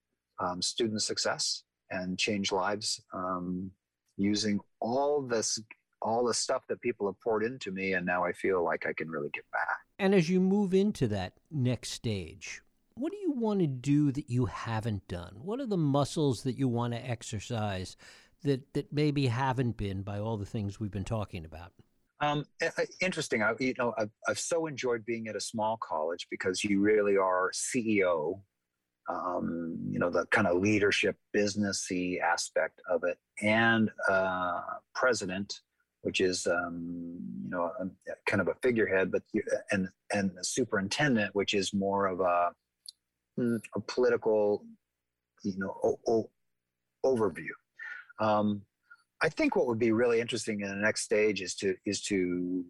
[0.41, 3.71] um, student success and change lives um,
[4.17, 5.61] using all this
[6.01, 8.93] all the stuff that people have poured into me and now i feel like i
[8.93, 9.79] can really give back.
[9.99, 12.63] And as you move into that next stage
[12.95, 15.37] what do you want to do that you haven't done?
[15.41, 17.97] What are the muscles that you want to exercise
[18.43, 21.73] that that maybe haven't been by all the things we've been talking about
[22.21, 22.45] um,
[23.01, 23.43] interesting.
[23.43, 27.17] I, you know, I've, I've so enjoyed being at a small college because you really
[27.17, 28.41] are CEO
[29.09, 34.61] um, you know, the kind of leadership, businessy aspect of it, and uh,
[34.95, 35.61] president,
[36.03, 37.87] which is um, you know a,
[38.27, 39.23] kind of a figurehead, but
[39.73, 42.51] and and the superintendent, which is more of a,
[43.39, 44.65] mm, a political,
[45.43, 46.31] you know, o- o-
[47.07, 47.49] overview.
[48.21, 48.63] Um,
[49.21, 52.65] I think what would be really interesting in the next stage is to is to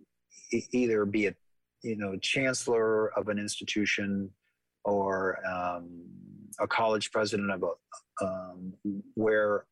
[0.72, 1.34] either be a
[1.82, 4.30] you know chancellor of an institution
[4.84, 5.88] or um,
[6.60, 8.72] a college president of a, um,
[9.14, 9.66] where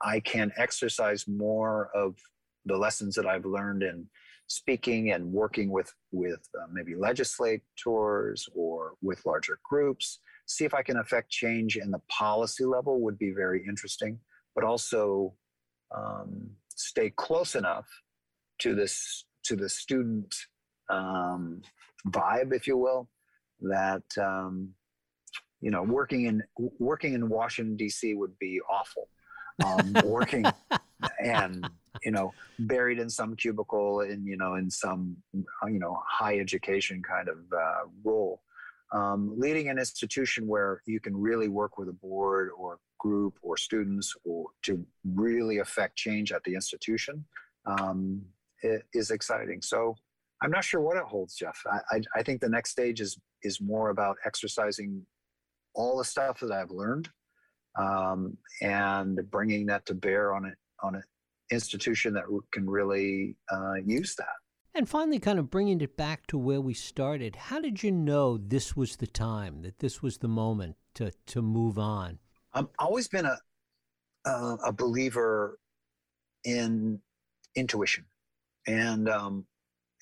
[0.00, 2.16] I can exercise more of
[2.64, 4.06] the lessons that I've learned in
[4.46, 10.20] speaking and working with with uh, maybe legislators or with larger groups.
[10.46, 14.18] See if I can affect change in the policy level would be very interesting,
[14.54, 15.34] but also
[15.96, 17.86] um, stay close enough
[18.60, 20.34] to this to the student
[20.88, 21.60] um,
[22.08, 23.08] vibe, if you will,
[23.60, 24.70] that um,
[25.60, 26.42] you know working in
[26.78, 28.14] working in Washington D.C.
[28.14, 29.08] would be awful.
[29.64, 30.44] Um, working
[31.20, 31.68] and
[32.04, 37.02] you know buried in some cubicle in you know in some you know high education
[37.02, 38.40] kind of uh, role.
[38.92, 43.54] Um, leading an institution where you can really work with a board or group or
[43.68, 44.72] students or to
[45.22, 47.24] really affect change at the institution
[47.66, 48.22] um,
[48.92, 49.60] is exciting.
[49.62, 49.78] So
[50.40, 51.58] I'm not sure what it holds, Jeff.
[51.74, 54.90] I, I, I think the next stage is is more about exercising
[55.74, 57.06] all the stuff that I've learned
[57.78, 58.20] um,
[58.62, 61.02] and bringing that to bear on it on an
[61.50, 62.24] institution that
[62.54, 64.36] can really uh, use that.
[64.76, 68.38] And finally, kind of bringing it back to where we started, how did you know
[68.38, 72.18] this was the time, that this was the moment to, to move on?
[72.54, 73.38] I've always been a,
[74.26, 75.58] a, a believer
[76.44, 77.00] in
[77.56, 78.04] intuition.
[78.66, 79.46] And um,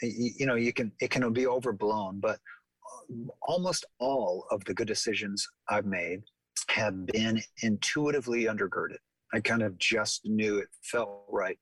[0.03, 4.88] you know you can it can be overblown but uh, almost all of the good
[4.88, 6.22] decisions i've made
[6.68, 8.98] have been intuitively undergirded.
[9.34, 11.59] I kind of just knew it felt right.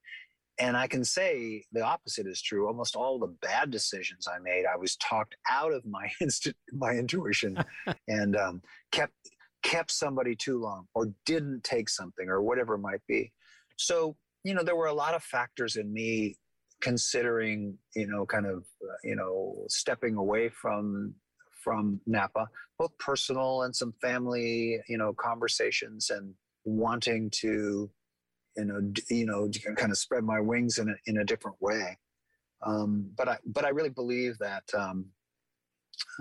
[0.59, 2.67] And i can say the opposite is true.
[2.67, 6.93] Almost all the bad decisions i made i was talked out of my instant my
[6.93, 7.63] intuition
[8.09, 8.63] and um,
[8.93, 9.15] kept
[9.63, 13.33] kept somebody too long or didn't take something or whatever it might be.
[13.77, 16.37] So you know there were a lot of factors in me
[16.81, 21.15] considering you know kind of uh, you know stepping away from
[21.63, 22.49] from napa
[22.79, 26.33] both personal and some family you know conversations and
[26.65, 27.91] wanting to
[28.57, 31.57] you know d- you know kind of spread my wings in a, in a different
[31.61, 31.99] way.
[32.65, 35.07] Um, but i but i really believe that um,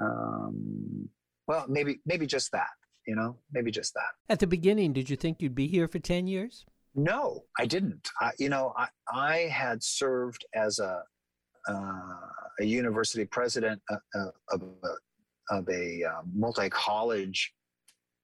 [0.02, 1.10] um,
[1.48, 2.70] well maybe maybe just that
[3.10, 4.12] you know maybe just that.
[4.30, 6.66] At the beginning did you think you'd be here for 10 years?
[6.94, 8.08] No, I didn't.
[8.22, 11.04] I, you know, I, I had served as a
[11.68, 12.28] uh,
[12.62, 17.54] a university president uh, uh, of a, of a uh, multi college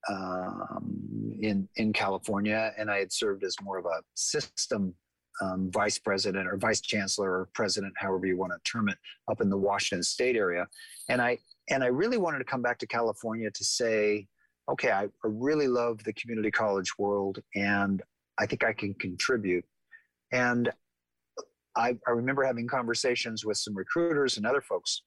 [0.08, 4.94] um, in in California, and I had served as more of a system
[5.42, 8.98] um, vice president or vice chancellor or president, however you want to term it,
[9.30, 10.66] up in the Washington State area,
[11.08, 11.38] and I
[11.70, 14.26] and I really wanted to come back to California to say,
[14.68, 18.02] okay, I, I really love the community college world, and
[18.38, 19.64] I think I can contribute.
[20.32, 20.70] And
[21.76, 25.02] I, I remember having conversations with some recruiters and other folks,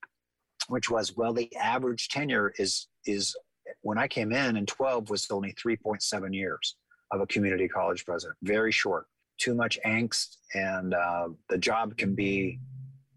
[0.67, 3.35] which was, well, the average tenure is is
[3.81, 6.75] when I came in in 12 was only 3.7 years
[7.11, 9.05] of a community college president, very short.
[9.39, 12.59] Too much angst, and uh, the job can be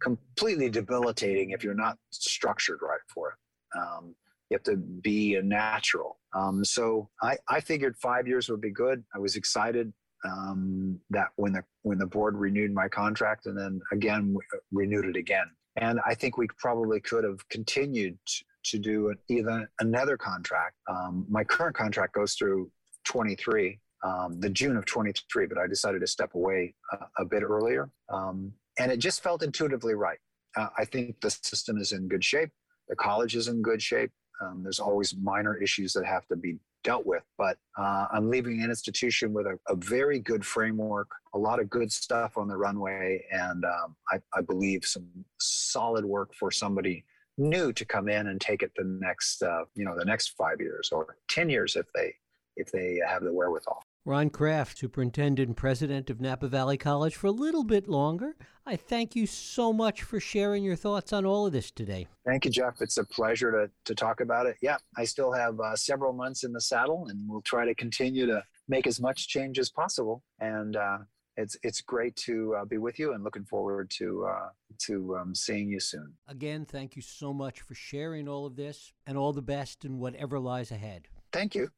[0.01, 3.79] completely debilitating if you're not structured right for it.
[3.79, 4.15] Um,
[4.53, 6.19] you have to be a natural.
[6.35, 9.03] Um, so I, I figured five years would be good.
[9.15, 9.93] I was excited
[10.25, 14.37] um, that when the when the board renewed my contract and then again
[14.71, 15.47] renewed it again.
[15.77, 18.19] And I think we probably could have continued
[18.65, 20.77] to, do an, even another contract.
[20.87, 22.71] Um, my current contract goes through
[23.05, 27.43] 23, um, the June of 23, but I decided to step away a, a bit
[27.43, 27.89] earlier.
[28.13, 30.19] Um, and it just felt intuitively right.
[30.57, 32.51] Uh, I think the system is in good shape.
[32.89, 34.13] The college is in good shape.
[34.41, 37.23] Um, there's always minor issues that have to be dealt with.
[37.39, 41.71] But uh, I'm leaving an institution with a, a, very good framework, a lot of
[41.71, 45.07] good stuff on the runway, and um, I, I, believe some
[45.41, 47.05] solid work for somebody
[47.39, 50.61] new to come in and take it the next, uh, you know, the next five
[50.61, 52.15] years or ten years if they
[52.57, 53.83] if they have the wherewithal.
[54.05, 58.35] Ron Kraft, Superintendent and President of Napa Valley College, for a little bit longer.
[58.67, 62.09] I thank you so much for sharing your thoughts on all of this today.
[62.27, 62.81] Thank you, Jeff.
[62.81, 64.57] It's a pleasure to, to talk about it.
[64.61, 68.27] Yeah, I still have uh, several months in the saddle, and we'll try to continue
[68.27, 70.25] to make as much change as possible.
[70.41, 70.99] And uh,
[71.37, 74.49] it's it's great to uh, be with you, and looking forward to uh,
[74.87, 76.13] to um, seeing you soon.
[76.27, 79.99] Again, thank you so much for sharing all of this, and all the best in
[79.99, 81.07] whatever lies ahead.
[81.33, 81.73] Thank you.